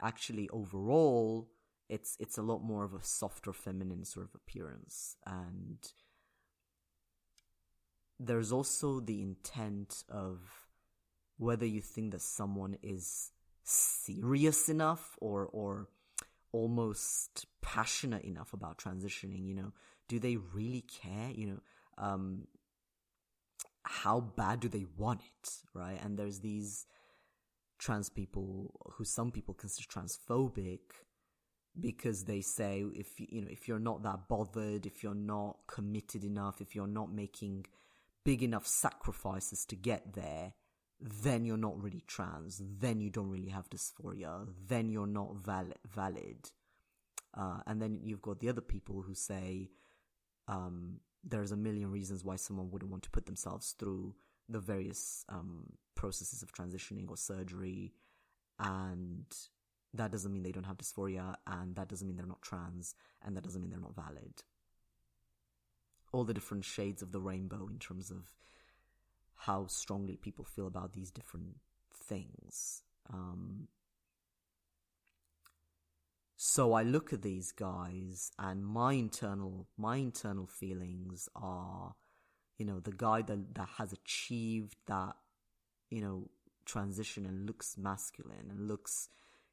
actually, 0.00 0.48
overall, 0.50 1.48
it's 1.88 2.16
it's 2.18 2.38
a 2.38 2.42
lot 2.42 2.62
more 2.62 2.84
of 2.84 2.92
a 2.92 3.02
softer 3.02 3.52
feminine 3.52 4.04
sort 4.04 4.26
of 4.26 4.34
appearance. 4.34 5.16
And 5.26 5.78
there's 8.18 8.52
also 8.52 9.00
the 9.00 9.22
intent 9.22 10.02
of 10.08 10.40
whether 11.38 11.64
you 11.66 11.80
think 11.80 12.12
that 12.12 12.20
someone 12.22 12.76
is 12.82 13.30
serious 13.62 14.68
enough 14.68 15.16
or 15.20 15.46
or 15.46 15.88
almost 16.50 17.46
passionate 17.60 18.24
enough 18.24 18.52
about 18.52 18.78
transitioning 18.78 19.46
you 19.46 19.54
know. 19.54 19.72
Do 20.08 20.18
they 20.18 20.36
really 20.36 20.82
care? 20.82 21.30
You 21.30 21.46
know 21.46 21.60
um 21.98 22.46
how 23.90 24.20
bad 24.20 24.60
do 24.60 24.68
they 24.68 24.86
want 24.96 25.20
it 25.20 25.50
right? 25.74 25.98
And 26.02 26.18
there's 26.18 26.40
these 26.40 26.86
trans 27.78 28.10
people 28.10 28.74
who 28.92 29.04
some 29.04 29.30
people 29.30 29.54
consider 29.54 29.86
transphobic 29.88 30.80
because 31.78 32.24
they 32.24 32.40
say 32.40 32.84
if 32.94 33.20
you 33.20 33.40
know 33.40 33.48
if 33.50 33.68
you're 33.68 33.78
not 33.78 34.02
that 34.02 34.28
bothered 34.28 34.84
if 34.84 35.02
you're 35.02 35.14
not 35.14 35.58
committed 35.68 36.24
enough 36.24 36.60
if 36.60 36.74
you're 36.74 36.88
not 36.88 37.12
making 37.12 37.64
big 38.24 38.42
enough 38.42 38.66
sacrifices 38.66 39.64
to 39.64 39.76
get 39.76 40.12
there 40.14 40.52
then 41.00 41.44
you're 41.44 41.56
not 41.56 41.80
really 41.80 42.02
trans. 42.06 42.60
Then 42.80 43.00
you 43.00 43.10
don't 43.10 43.30
really 43.30 43.50
have 43.50 43.70
dysphoria. 43.70 44.46
Then 44.66 44.88
you're 44.88 45.06
not 45.06 45.36
val- 45.36 45.72
valid. 45.86 46.50
Uh, 47.36 47.60
and 47.66 47.80
then 47.80 48.00
you've 48.02 48.22
got 48.22 48.40
the 48.40 48.48
other 48.48 48.60
people 48.60 49.02
who 49.02 49.14
say 49.14 49.70
um, 50.48 51.00
there's 51.28 51.52
a 51.52 51.56
million 51.56 51.90
reasons 51.90 52.24
why 52.24 52.36
someone 52.36 52.70
wouldn't 52.70 52.90
want 52.90 53.02
to 53.04 53.10
put 53.10 53.26
themselves 53.26 53.74
through 53.78 54.14
the 54.48 54.60
various 54.60 55.24
um, 55.28 55.64
processes 55.94 56.42
of 56.42 56.52
transitioning 56.52 57.08
or 57.08 57.16
surgery 57.16 57.92
and 58.58 59.24
that 59.94 60.12
doesn't 60.12 60.32
mean 60.32 60.42
they 60.42 60.52
don't 60.52 60.64
have 60.64 60.78
dysphoria, 60.78 61.34
and 61.46 61.74
that 61.76 61.88
doesn't 61.88 62.06
mean 62.06 62.16
they're 62.16 62.26
not 62.26 62.42
trans, 62.42 62.94
and 63.24 63.36
that 63.36 63.44
doesn't 63.44 63.60
mean 63.60 63.70
they're 63.70 63.80
not 63.80 63.94
valid. 63.94 64.42
All 66.12 66.24
the 66.24 66.34
different 66.34 66.64
shades 66.64 67.02
of 67.02 67.12
the 67.12 67.20
rainbow 67.20 67.68
in 67.70 67.78
terms 67.78 68.10
of 68.10 68.26
how 69.34 69.66
strongly 69.66 70.16
people 70.16 70.44
feel 70.44 70.66
about 70.66 70.92
these 70.92 71.10
different 71.10 71.56
things. 71.94 72.82
Um, 73.12 73.68
so 76.40 76.72
I 76.72 76.84
look 76.84 77.12
at 77.12 77.22
these 77.22 77.50
guys 77.50 78.30
and 78.38 78.64
my 78.64 78.92
internal 78.92 79.66
my 79.76 79.96
internal 79.96 80.46
feelings 80.46 81.28
are 81.34 81.96
you 82.58 82.64
know 82.64 82.78
the 82.78 82.92
guy 82.92 83.22
that 83.22 83.56
that 83.56 83.68
has 83.78 83.92
achieved 83.92 84.76
that 84.86 85.16
you 85.90 86.00
know 86.00 86.30
transition 86.64 87.26
and 87.26 87.44
looks 87.44 87.76
masculine 87.76 88.50
and 88.50 88.68
looks 88.68 89.08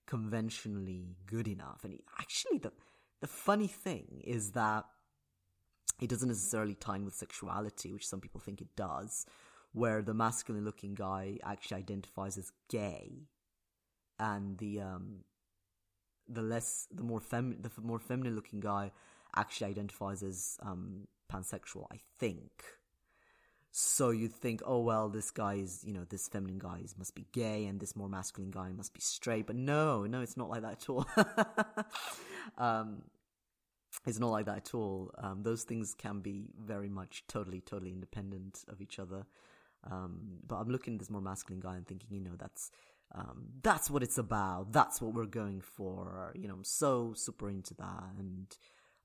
conventionally 0.06 1.15
good 1.26 1.48
enough. 1.48 1.84
And 1.84 1.93
he, 1.93 2.02
actually 2.19 2.60
the 2.60 2.71
the 3.19 3.28
funny 3.28 3.67
thing 3.67 4.21
is 4.24 4.52
that 4.52 4.86
it 6.00 6.08
doesn't 6.08 6.30
necessarily 6.30 6.76
tie 6.76 6.98
in 6.98 7.06
with 7.06 7.15
sexuality 7.15 7.93
which 7.93 8.08
some 8.08 8.21
people 8.21 8.39
think 8.39 8.62
it 8.62 8.76
does 8.76 9.26
where 9.74 10.04
the 10.04 10.13
masculine 10.13 10.63
looking 10.63 10.93
guy 10.93 11.39
actually 11.43 11.78
identifies 11.78 12.38
as 12.38 12.52
gay. 12.69 13.24
And 14.19 14.60
the 14.60 14.82
um 14.82 15.24
the 16.27 16.41
less 16.41 16.88
the 16.91 17.03
more 17.03 17.19
fem 17.19 17.57
the 17.61 17.71
more 17.81 17.99
feminine 17.99 18.35
looking 18.35 18.59
guy 18.59 18.91
actually 19.35 19.67
identifies 19.67 20.23
as 20.23 20.57
um 20.63 21.07
pansexual 21.31 21.85
i 21.91 21.97
think. 22.19 22.63
So 23.77 24.11
you 24.11 24.29
think 24.29 24.61
oh 24.65 24.79
well 24.79 25.09
this 25.09 25.31
guy 25.31 25.55
is 25.55 25.83
you 25.85 25.93
know 25.93 26.05
this 26.07 26.29
feminine 26.29 26.59
guy 26.59 26.79
is, 26.81 26.97
must 26.97 27.13
be 27.13 27.25
gay 27.33 27.65
and 27.65 27.77
this 27.77 27.93
more 27.93 28.07
masculine 28.07 28.51
guy 28.51 28.71
must 28.71 28.93
be 28.93 29.01
straight. 29.01 29.47
But 29.47 29.57
no 29.57 30.05
no 30.05 30.21
it's 30.21 30.38
not 30.38 30.49
like 30.49 30.61
that 30.61 30.71
at 30.73 30.89
all. 30.89 31.05
Um 32.57 33.01
it's 34.05 34.19
not 34.19 34.29
like 34.29 34.45
that 34.45 34.57
at 34.57 34.73
all. 34.73 35.11
Um 35.17 35.43
those 35.43 35.63
things 35.63 35.93
can 35.93 36.21
be 36.21 36.45
very 36.57 36.88
much 36.88 37.25
totally 37.27 37.59
totally 37.59 37.91
independent 37.91 38.63
of 38.69 38.81
each 38.81 38.97
other. 38.97 39.25
Um 39.91 40.39
but 40.47 40.55
i'm 40.55 40.69
looking 40.69 40.93
at 40.93 40.99
this 40.99 41.09
more 41.09 41.21
masculine 41.21 41.59
guy 41.59 41.75
and 41.75 41.85
thinking 41.85 42.07
you 42.11 42.21
know 42.21 42.35
that's 42.38 42.71
um, 43.13 43.45
that's 43.61 43.89
what 43.89 44.03
it's 44.03 44.17
about. 44.17 44.71
That's 44.71 45.01
what 45.01 45.13
we're 45.13 45.25
going 45.25 45.61
for. 45.61 46.33
You 46.35 46.47
know, 46.47 46.55
I'm 46.55 46.63
so 46.63 47.13
super 47.15 47.49
into 47.49 47.73
that. 47.75 48.13
And 48.17 48.47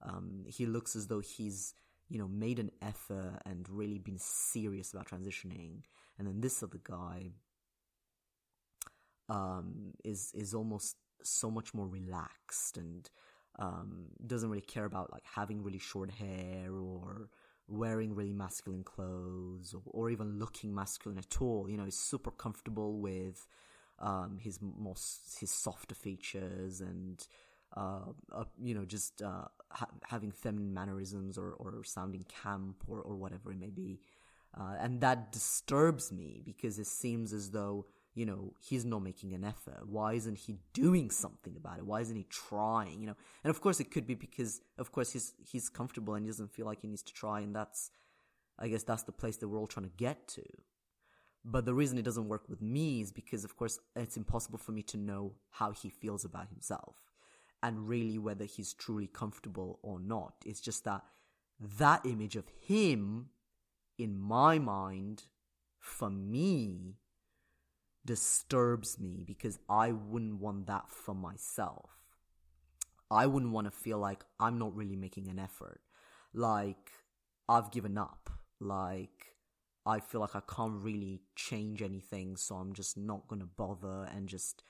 um, 0.02 0.44
he 0.46 0.66
looks 0.66 0.96
as 0.96 1.06
though 1.06 1.20
he's, 1.20 1.74
you 2.08 2.18
know, 2.18 2.28
made 2.28 2.58
an 2.58 2.70
effort 2.82 3.40
and 3.44 3.68
really 3.68 3.98
been 3.98 4.18
serious 4.18 4.92
about 4.92 5.08
transitioning. 5.08 5.82
And 6.18 6.26
then 6.26 6.40
this 6.40 6.62
other 6.62 6.80
guy 6.82 7.32
um, 9.28 9.92
is 10.04 10.32
is 10.34 10.54
almost 10.54 10.96
so 11.22 11.50
much 11.50 11.72
more 11.72 11.86
relaxed 11.86 12.76
and 12.76 13.08
um, 13.58 14.06
doesn't 14.26 14.48
really 14.48 14.60
care 14.62 14.86
about 14.86 15.12
like 15.12 15.22
having 15.24 15.62
really 15.62 15.78
short 15.78 16.10
hair 16.10 16.72
or 16.72 17.28
wearing 17.68 18.14
really 18.14 18.32
masculine 18.32 18.82
clothes 18.82 19.74
or, 19.74 19.82
or 19.86 20.10
even 20.10 20.38
looking 20.38 20.74
masculine 20.74 21.18
at 21.18 21.40
all. 21.40 21.68
You 21.68 21.76
know, 21.76 21.84
he's 21.84 21.98
super 21.98 22.30
comfortable 22.30 22.98
with 22.98 23.46
um, 24.00 24.38
his 24.40 24.58
more 24.60 24.94
his 25.38 25.50
softer 25.50 25.94
features 25.94 26.80
and 26.80 27.26
uh, 27.76 28.00
uh, 28.32 28.44
you 28.62 28.74
know 28.74 28.84
just 28.84 29.22
uh, 29.22 29.44
ha- 29.70 29.88
having 30.04 30.32
feminine 30.32 30.74
mannerisms 30.74 31.38
or, 31.38 31.52
or 31.52 31.84
sounding 31.84 32.24
camp 32.42 32.82
or, 32.88 33.00
or 33.00 33.16
whatever 33.16 33.52
it 33.52 33.58
may 33.58 33.70
be. 33.70 34.00
Uh, 34.58 34.74
and 34.80 35.00
that 35.00 35.30
disturbs 35.30 36.10
me 36.10 36.42
because 36.44 36.78
it 36.80 36.86
seems 36.86 37.32
as 37.32 37.50
though 37.50 37.86
you 38.14 38.26
know 38.26 38.52
he's 38.60 38.84
not 38.84 39.02
making 39.02 39.32
an 39.34 39.44
effort. 39.44 39.86
Why 39.86 40.14
isn't 40.14 40.38
he 40.38 40.56
doing 40.72 41.10
something 41.10 41.56
about 41.56 41.78
it? 41.78 41.86
Why 41.86 42.00
isn't 42.00 42.16
he 42.16 42.26
trying 42.28 43.00
you 43.00 43.06
know? 43.06 43.16
And 43.44 43.50
of 43.50 43.60
course 43.60 43.78
it 43.78 43.90
could 43.92 44.06
be 44.06 44.14
because 44.14 44.60
of 44.78 44.90
course 44.90 45.12
he's 45.12 45.34
he's 45.38 45.68
comfortable 45.68 46.14
and 46.14 46.24
he 46.24 46.30
doesn't 46.30 46.50
feel 46.52 46.66
like 46.66 46.80
he 46.80 46.88
needs 46.88 47.02
to 47.04 47.12
try 47.12 47.40
and 47.40 47.54
that's 47.54 47.90
i 48.58 48.68
guess 48.68 48.82
that's 48.82 49.04
the 49.04 49.12
place 49.12 49.38
that 49.38 49.48
we're 49.48 49.58
all 49.58 49.66
trying 49.66 49.86
to 49.86 49.96
get 49.96 50.28
to 50.28 50.44
but 51.44 51.64
the 51.64 51.74
reason 51.74 51.98
it 51.98 52.05
doesn't 52.05 52.29
work 52.29 52.48
with 52.48 52.61
me 52.61 53.00
is 53.00 53.12
because, 53.12 53.44
of 53.44 53.57
course, 53.57 53.79
it's 53.96 54.16
impossible 54.16 54.59
for 54.59 54.72
me 54.72 54.83
to 54.83 54.96
know 54.96 55.35
how 55.50 55.70
he 55.70 55.88
feels 55.88 56.24
about 56.24 56.48
himself 56.48 56.96
and 57.62 57.88
really 57.88 58.18
whether 58.18 58.44
he's 58.44 58.72
truly 58.72 59.07
comfortable 59.07 59.79
or 59.83 59.98
not. 60.00 60.35
It's 60.44 60.61
just 60.61 60.85
that 60.85 61.03
that 61.79 62.05
image 62.07 62.37
of 62.37 62.46
him 62.66 63.31
in 63.98 64.18
my 64.18 64.59
mind, 64.59 65.24
for 65.79 66.11
me, 66.11 66.96
disturbs 68.05 68.98
me 68.98 69.24
because 69.26 69.59
I 69.68 69.92
wouldn't 69.92 70.40
want 70.40 70.66
that 70.66 70.90
for 70.90 71.14
myself. 71.14 71.90
I 73.11 73.26
wouldn't 73.26 73.53
want 73.53 73.66
to 73.66 73.70
feel 73.70 73.98
like 73.98 74.24
I'm 74.38 74.59
not 74.59 74.74
really 74.74 74.96
making 74.96 75.29
an 75.29 75.38
effort. 75.38 75.81
Like, 76.33 76.92
I've 77.48 77.70
given 77.70 77.98
up. 77.98 78.31
Like, 78.61 79.30
I 79.90 79.98
feel 79.98 80.20
like 80.20 80.37
I 80.37 80.42
can't 80.48 80.81
really 80.81 81.20
change 81.35 81.83
anything, 81.83 82.37
so 82.37 82.55
I'm 82.55 82.74
just 82.74 82.96
not 82.96 83.26
gonna 83.26 83.46
bother 83.46 84.09
and 84.14 84.29
just 84.29 84.62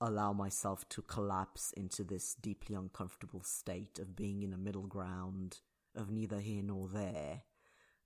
allow 0.00 0.32
myself 0.32 0.88
to 0.90 1.02
collapse 1.02 1.72
into 1.72 2.04
this 2.04 2.34
deeply 2.34 2.74
uncomfortable 2.74 3.42
state 3.42 3.98
of 3.98 4.16
being 4.16 4.42
in 4.42 4.54
a 4.54 4.58
middle 4.58 4.86
ground 4.86 5.58
of 5.94 6.10
neither 6.10 6.40
here 6.40 6.62
nor 6.62 6.88
there. 6.88 7.42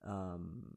Um, 0.04 0.76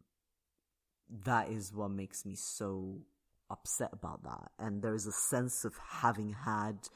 that 1.26 1.50
is 1.50 1.74
what 1.74 1.90
makes 1.90 2.24
me 2.24 2.36
so 2.36 3.02
upset 3.50 3.90
about 3.94 4.24
that. 4.24 4.52
And 4.60 4.84
there 4.84 4.94
is 4.94 5.08
a 5.08 5.12
sense 5.12 5.66
of 5.66 5.76
having 5.78 6.34
had 6.34 6.88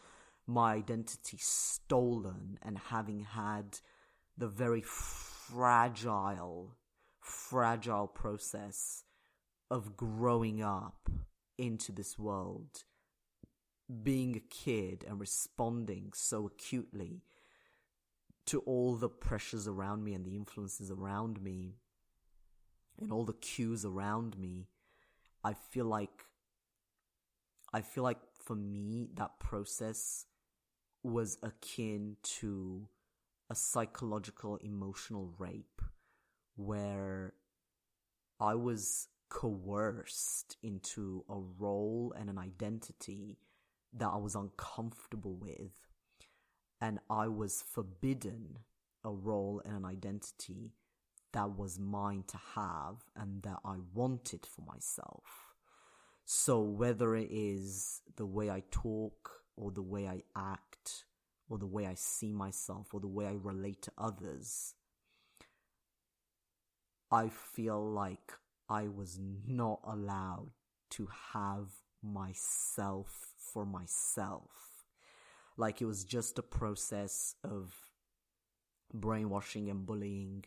my 0.45 0.75
identity 0.75 1.37
stolen 1.39 2.59
and 2.61 2.77
having 2.77 3.21
had 3.21 3.79
the 4.37 4.47
very 4.47 4.81
fragile 4.81 6.76
fragile 7.27 8.07
process 8.07 9.03
of 9.69 9.97
growing 9.97 10.61
up 10.61 11.09
into 11.57 11.91
this 11.91 12.17
world, 12.17 12.83
being 14.03 14.35
a 14.35 14.39
kid 14.39 15.03
and 15.07 15.19
responding 15.19 16.11
so 16.13 16.45
acutely 16.45 17.21
to 18.45 18.59
all 18.61 18.95
the 18.95 19.09
pressures 19.09 19.67
around 19.67 20.03
me 20.03 20.13
and 20.13 20.25
the 20.25 20.35
influences 20.35 20.89
around 20.89 21.41
me 21.41 21.75
and 22.99 23.11
all 23.11 23.25
the 23.25 23.33
cues 23.33 23.83
around 23.83 24.37
me, 24.37 24.67
I 25.43 25.53
feel 25.53 25.85
like 25.85 26.25
I 27.73 27.81
feel 27.81 28.03
like 28.03 28.19
for 28.45 28.55
me 28.55 29.09
that 29.15 29.39
process 29.39 30.25
was 31.03 31.37
akin 31.43 32.15
to 32.23 32.87
a 33.49 33.55
psychological 33.55 34.57
emotional 34.57 35.33
rape 35.37 35.81
where 36.57 37.33
I 38.39 38.55
was 38.55 39.07
coerced 39.29 40.57
into 40.61 41.23
a 41.29 41.39
role 41.57 42.13
and 42.17 42.29
an 42.29 42.37
identity 42.37 43.39
that 43.93 44.09
I 44.09 44.17
was 44.17 44.35
uncomfortable 44.35 45.35
with, 45.35 45.71
and 46.81 46.99
I 47.09 47.27
was 47.27 47.63
forbidden 47.73 48.59
a 49.03 49.11
role 49.11 49.61
and 49.65 49.77
an 49.77 49.85
identity 49.85 50.73
that 51.33 51.57
was 51.57 51.79
mine 51.79 52.23
to 52.27 52.37
have 52.55 53.03
and 53.15 53.43
that 53.43 53.59
I 53.63 53.75
wanted 53.93 54.45
for 54.45 54.61
myself. 54.61 55.55
So, 56.25 56.61
whether 56.61 57.15
it 57.15 57.29
is 57.31 58.01
the 58.17 58.25
way 58.25 58.49
I 58.49 58.63
talk, 58.69 59.31
or 59.55 59.71
the 59.71 59.81
way 59.81 60.07
I 60.07 60.21
act, 60.35 61.05
or 61.49 61.57
the 61.57 61.65
way 61.65 61.85
I 61.85 61.93
see 61.93 62.33
myself, 62.33 62.93
or 62.93 62.99
the 62.99 63.07
way 63.07 63.25
I 63.25 63.35
relate 63.41 63.81
to 63.83 63.91
others, 63.97 64.73
I 67.11 67.29
feel 67.29 67.81
like 67.81 68.33
I 68.69 68.87
was 68.87 69.19
not 69.47 69.79
allowed 69.85 70.51
to 70.91 71.07
have 71.33 71.69
myself 72.03 73.29
for 73.37 73.65
myself. 73.65 74.51
Like 75.55 75.81
it 75.81 75.85
was 75.85 76.03
just 76.03 76.37
a 76.37 76.43
process 76.43 77.35
of 77.43 77.73
brainwashing 78.93 79.69
and 79.69 79.85
bullying 79.85 80.45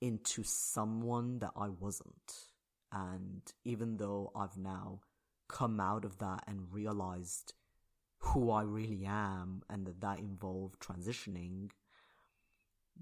into 0.00 0.42
someone 0.44 1.40
that 1.40 1.52
I 1.56 1.68
wasn't. 1.68 2.46
And 2.92 3.42
even 3.64 3.96
though 3.96 4.30
I've 4.34 4.56
now 4.56 5.00
come 5.48 5.80
out 5.80 6.04
of 6.04 6.18
that 6.18 6.44
and 6.46 6.72
realized 6.72 7.54
who 8.20 8.50
I 8.50 8.62
really 8.62 9.04
am 9.04 9.62
and 9.68 9.86
that 9.86 10.00
that 10.00 10.18
involved 10.18 10.80
transitioning, 10.80 11.70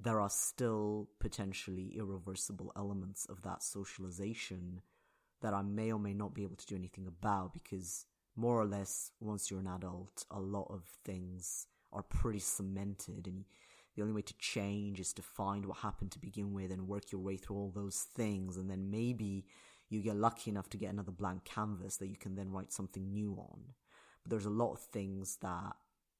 there 0.01 0.21
are 0.21 0.31
still 0.31 1.09
potentially 1.19 1.95
irreversible 1.97 2.73
elements 2.77 3.27
of 3.27 3.43
that 3.43 3.63
socialization 3.63 4.83
that 5.41 5.55
I 5.55 5.63
may 5.63 5.93
or 5.93 5.99
may 5.99 6.13
not 6.13 6.35
be 6.35 6.43
able 6.43 6.57
to 6.57 6.67
do 6.67 6.77
anything 6.77 7.07
about 7.07 7.53
because 7.53 8.07
more 8.37 8.61
or 8.61 8.67
less 8.67 9.11
once 9.21 9.51
you're 9.51 9.61
an 9.61 9.67
adult, 9.67 10.25
a 10.31 10.41
lot 10.41 10.67
of 10.71 10.85
things 11.05 11.67
are 11.93 12.03
pretty 12.03 12.39
cemented 12.39 13.27
and 13.27 13.45
the 13.95 14.03
only 14.03 14.15
way 14.15 14.23
to 14.23 14.35
change 14.39 15.01
is 15.01 15.15
to 15.15 15.23
find 15.23 15.65
what 15.65 15.79
happened 15.79 16.13
to 16.13 16.19
begin 16.19 16.53
with 16.53 16.71
and 16.71 16.87
work 16.87 17.11
your 17.11 17.21
way 17.23 17.37
through 17.37 17.57
all 17.57 17.73
those 17.75 18.07
things 18.15 18.59
and 18.59 18.71
then 18.71 18.91
maybe 18.91 19.47
you 19.89 20.03
get 20.03 20.17
lucky 20.17 20.51
enough 20.51 20.69
to 20.71 20.77
get 20.77 20.93
another 20.93 21.13
blank 21.13 21.45
canvas 21.45 21.97
that 21.97 22.09
you 22.09 22.17
can 22.17 22.35
then 22.35 22.51
write 22.51 22.73
something 22.73 23.13
new 23.13 23.35
on. 23.35 23.61
But 24.23 24.31
there's 24.31 24.47
a 24.47 24.51
lot 24.51 24.73
of 24.73 24.81
things 24.81 25.39
that 25.41 25.77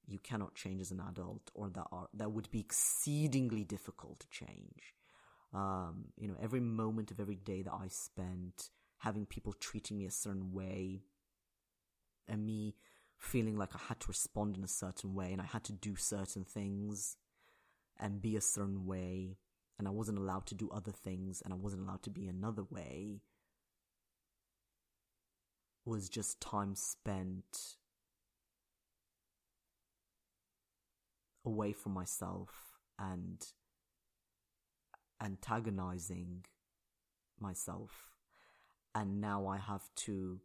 you 0.07 0.19
cannot 0.19 0.55
change 0.55 0.81
as 0.81 0.91
an 0.91 1.03
adult 1.09 1.51
or 1.55 1.69
that 1.71 1.87
are 1.93 2.09
that 2.15 2.33
would 2.33 2.51
be 2.51 2.61
exceedingly 2.61 3.65
difficult 3.65 4.21
to 4.21 4.29
change. 4.31 4.95
Um, 5.55 6.07
you 6.17 6.29
know 6.29 6.37
every 6.43 6.61
moment 6.61 7.11
of 7.11 7.21
every 7.21 7.37
day 7.37 7.63
that 7.63 7.73
i 7.73 7.87
spent 7.89 8.69
having 8.99 9.25
people 9.25 9.53
treating 9.53 9.97
me 9.97 10.05
a 10.05 10.11
certain 10.11 10.53
way 10.53 11.03
and 12.29 12.45
me 12.45 12.75
feeling 13.19 13.57
like 13.57 13.75
I 13.75 13.79
had 13.89 14.01
to 14.01 14.09
respond 14.09 14.57
in 14.57 14.65
a 14.65 14.69
certain 14.69 15.15
way 15.15 15.33
and 15.33 15.41
I 15.41 15.45
had 15.45 15.65
to 15.65 15.73
do 15.73 15.97
certain 15.97 16.45
things 16.45 17.17
and 17.99 18.21
be 18.21 18.37
a 18.37 18.41
certain 18.41 18.87
way 18.87 19.39
and 19.79 19.87
I 19.87 19.91
wasn't 19.91 20.19
allowed 20.19 20.47
to 20.47 20.55
do 20.55 20.69
other 20.71 20.93
things 20.93 21.43
and 21.43 21.53
I 21.53 21.57
wasn't 21.57 21.83
allowed 21.83 22.03
to 22.05 22.11
be 22.11 22.27
another 22.27 22.65
way 22.65 23.23
was 25.85 26.09
just 26.09 26.41
time 26.41 26.75
spent 26.75 27.77
away 31.47 31.73
from 31.73 31.93
myself 31.93 32.51
and 32.99 33.47
antagonizing 35.23 36.45
myself 37.41 38.11
and 38.95 39.21
now 39.21 39.47
I 39.47 39.59
have 39.59 39.89
to 40.07 40.41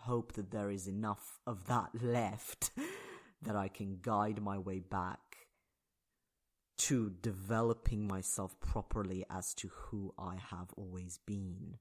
hope 0.00 0.34
that 0.34 0.50
there 0.50 0.70
is 0.70 0.86
enough 0.86 1.40
of 1.46 1.66
that 1.66 1.90
left 2.02 2.70
that 3.42 3.56
I 3.56 3.68
can 3.68 3.98
guide 4.02 4.40
my 4.42 4.58
way 4.58 4.78
back 4.78 5.20
to 6.78 7.10
developing 7.22 8.06
myself 8.06 8.58
properly 8.60 9.24
as 9.30 9.54
to 9.54 9.68
who 9.68 10.12
I 10.18 10.36
have 10.50 10.68
always 10.76 11.18
been 11.26 11.78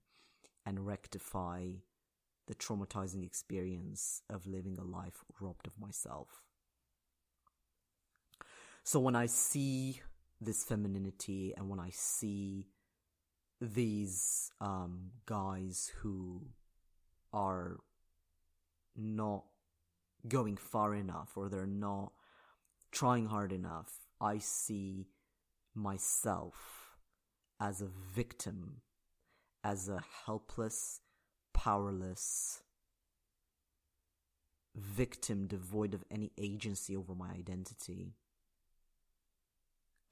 and 0.66 0.88
rectify 0.88 1.68
the 2.48 2.56
traumatizing 2.56 3.26
experience 3.26 4.22
of 4.30 4.48
living 4.48 4.78
a 4.80 4.84
life 4.84 5.26
robbed 5.40 5.68
of 5.68 5.78
myself. 5.78 6.44
So 8.86 9.00
when 9.00 9.16
I 9.16 9.26
see 9.26 10.00
this 10.40 10.64
femininity 10.64 11.56
and 11.58 11.70
when 11.70 11.80
I 11.80 11.90
see 11.90 12.68
these 13.60 14.52
um, 14.62 15.10
guys 15.26 15.92
who 16.02 16.50
are 17.34 17.80
not 18.96 19.46
going 20.28 20.58
far 20.58 20.94
enough 20.94 21.32
or 21.36 21.50
they're 21.50 21.66
not 21.66 22.12
trying 22.92 23.26
hard 23.26 23.52
enough, 23.52 23.92
I 24.22 24.38
see 24.38 25.08
myself 25.74 26.98
as 27.60 27.82
a 27.82 27.90
victim, 28.14 28.82
as 29.64 29.90
a 29.90 30.04
helpless, 30.28 31.02
powerless 31.56 32.62
victim 34.76 35.48
devoid 35.48 35.96
of 35.96 36.04
any 36.12 36.32
agency 36.38 36.96
over 36.96 37.16
my 37.16 37.32
identity, 37.32 38.14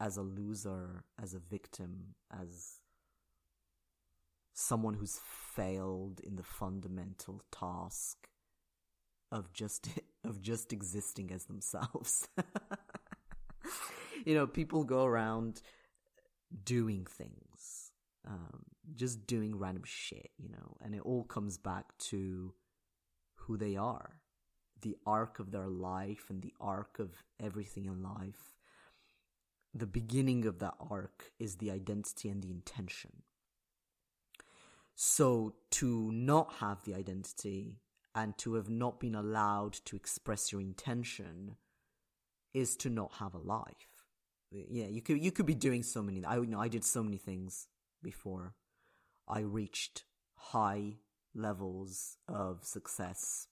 as 0.04 0.18
a 0.18 0.22
loser, 0.22 1.06
as 1.22 1.34
a 1.34 1.40
victim, 1.40 2.16
as 2.30 2.80
someone 4.54 4.96
who's 4.96 5.20
failed 5.56 6.20
in 6.22 6.36
the 6.36 6.44
fundamental 6.44 7.42
task 7.52 8.28
of 9.32 9.54
just 9.54 9.88
of 10.26 10.42
just 10.42 10.74
existing 10.74 11.32
as 11.32 11.46
themselves. 11.46 12.28
you 14.26 14.36
know, 14.36 14.46
people 14.46 14.84
go 14.84 15.06
around 15.06 15.62
doing 16.66 17.06
things, 17.06 17.92
um, 18.28 18.64
just 18.96 19.26
doing 19.26 19.58
random 19.58 19.84
shit, 19.86 20.32
you 20.38 20.50
know, 20.50 20.78
and 20.82 20.94
it 20.94 21.02
all 21.02 21.24
comes 21.24 21.58
back 21.58 21.98
to 21.98 22.54
who 23.36 23.56
they 23.58 23.78
are, 23.78 24.20
the 24.82 24.98
arc 25.06 25.40
of 25.40 25.52
their 25.52 25.68
life 25.68 26.26
and 26.30 26.42
the 26.42 26.54
arc 26.60 27.00
of 27.00 27.24
everything 27.42 27.86
in 27.86 28.04
life. 28.04 28.53
The 29.74 29.88
beginning 29.88 30.46
of 30.46 30.60
that 30.60 30.76
arc 30.80 31.32
is 31.40 31.56
the 31.56 31.72
identity 31.72 32.30
and 32.30 32.44
the 32.44 32.52
intention. 32.52 33.24
So 34.96 35.56
to 35.72 36.12
not 36.12 36.54
have 36.60 36.84
the 36.84 36.94
identity 36.94 37.80
and 38.14 38.38
to 38.38 38.54
have 38.56 38.70
not 38.70 39.00
been 39.00 39.16
allowed 39.16 39.74
to 39.86 39.96
express 39.96 40.52
your 40.52 40.62
intention 40.62 41.56
is 42.54 42.76
to 42.78 42.90
not 42.90 43.14
have 43.14 43.34
a 43.34 43.40
life. 43.40 44.06
Yeah, 44.52 44.86
you 44.86 45.02
could 45.02 45.24
you 45.24 45.32
could 45.32 45.48
be 45.48 45.56
doing 45.56 45.82
so 45.82 46.04
many. 46.04 46.24
I 46.24 46.36
you 46.36 46.46
know 46.46 46.62
I 46.62 46.68
did 46.68 46.86
so 46.86 47.02
many 47.02 47.18
things 47.18 47.68
before 48.04 48.54
I 49.28 49.40
reached 49.40 50.04
high 50.36 50.98
levels 51.34 52.18
of 52.28 52.64
success 52.64 53.48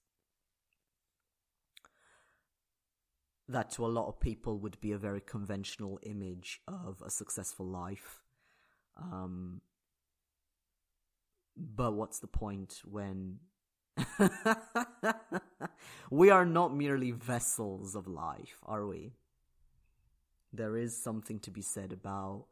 that 3.47 3.71
to 3.71 3.85
a 3.85 3.87
lot 3.87 4.07
of 4.07 4.19
people 4.19 4.59
would 4.59 4.79
be 4.79 4.91
a 4.91 4.97
very 4.97 5.21
conventional 5.21 5.99
image 6.03 6.61
of 6.67 7.01
a 7.05 7.09
successful 7.09 7.65
life. 7.65 8.21
Um, 8.97 9.61
but 11.57 11.93
what's 11.93 12.19
the 12.19 12.27
point 12.27 12.81
when 12.85 13.39
we 16.11 16.29
are 16.29 16.45
not 16.45 16.75
merely 16.75 17.11
vessels 17.11 17.95
of 17.95 18.07
life, 18.07 18.59
are 18.65 18.85
we? 18.85 19.13
There 20.53 20.77
is 20.77 21.01
something 21.01 21.39
to 21.39 21.51
be 21.51 21.61
said 21.61 21.91
about 21.91 22.45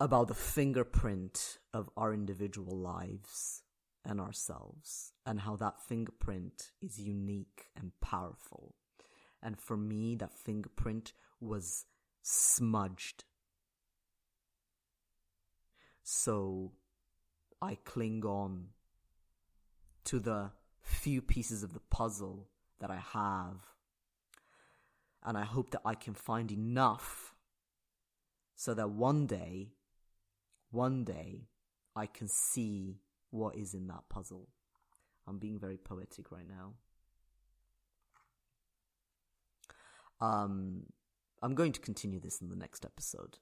about 0.00 0.26
the 0.26 0.34
fingerprint 0.34 1.58
of 1.72 1.88
our 1.96 2.12
individual 2.12 2.76
lives 2.76 3.62
and 4.04 4.20
ourselves 4.20 5.12
and 5.24 5.40
how 5.40 5.54
that 5.54 5.80
fingerprint 5.80 6.72
is 6.80 6.98
unique 6.98 7.66
and 7.76 7.92
powerful. 8.00 8.74
And 9.42 9.58
for 9.58 9.76
me, 9.76 10.14
that 10.16 10.32
fingerprint 10.32 11.12
was 11.40 11.86
smudged. 12.22 13.24
So 16.02 16.72
I 17.60 17.76
cling 17.84 18.24
on 18.24 18.68
to 20.04 20.20
the 20.20 20.50
few 20.82 21.22
pieces 21.22 21.62
of 21.62 21.72
the 21.72 21.80
puzzle 21.90 22.48
that 22.80 22.90
I 22.90 23.02
have. 23.12 23.56
And 25.24 25.38
I 25.38 25.44
hope 25.44 25.70
that 25.70 25.82
I 25.84 25.94
can 25.94 26.14
find 26.14 26.50
enough 26.50 27.34
so 28.54 28.74
that 28.74 28.90
one 28.90 29.26
day, 29.26 29.72
one 30.70 31.04
day, 31.04 31.48
I 31.94 32.06
can 32.06 32.28
see 32.52 33.00
what 33.30 33.56
is 33.56 33.74
in 33.74 33.86
that 33.88 34.08
puzzle. 34.08 34.48
I'm 35.26 35.38
being 35.38 35.58
very 35.58 35.76
poetic 35.76 36.30
right 36.32 36.48
now. 36.48 36.74
Um, 40.22 40.84
I'm 41.42 41.56
going 41.56 41.72
to 41.72 41.80
continue 41.80 42.20
this 42.20 42.40
in 42.40 42.48
the 42.48 42.56
next 42.56 42.86
episode. 42.86 43.38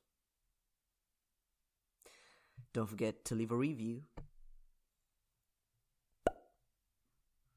Don't 2.73 2.89
forget 2.89 3.25
to 3.27 3.35
leave 3.35 3.53
a 3.53 3.57
review 3.57 4.05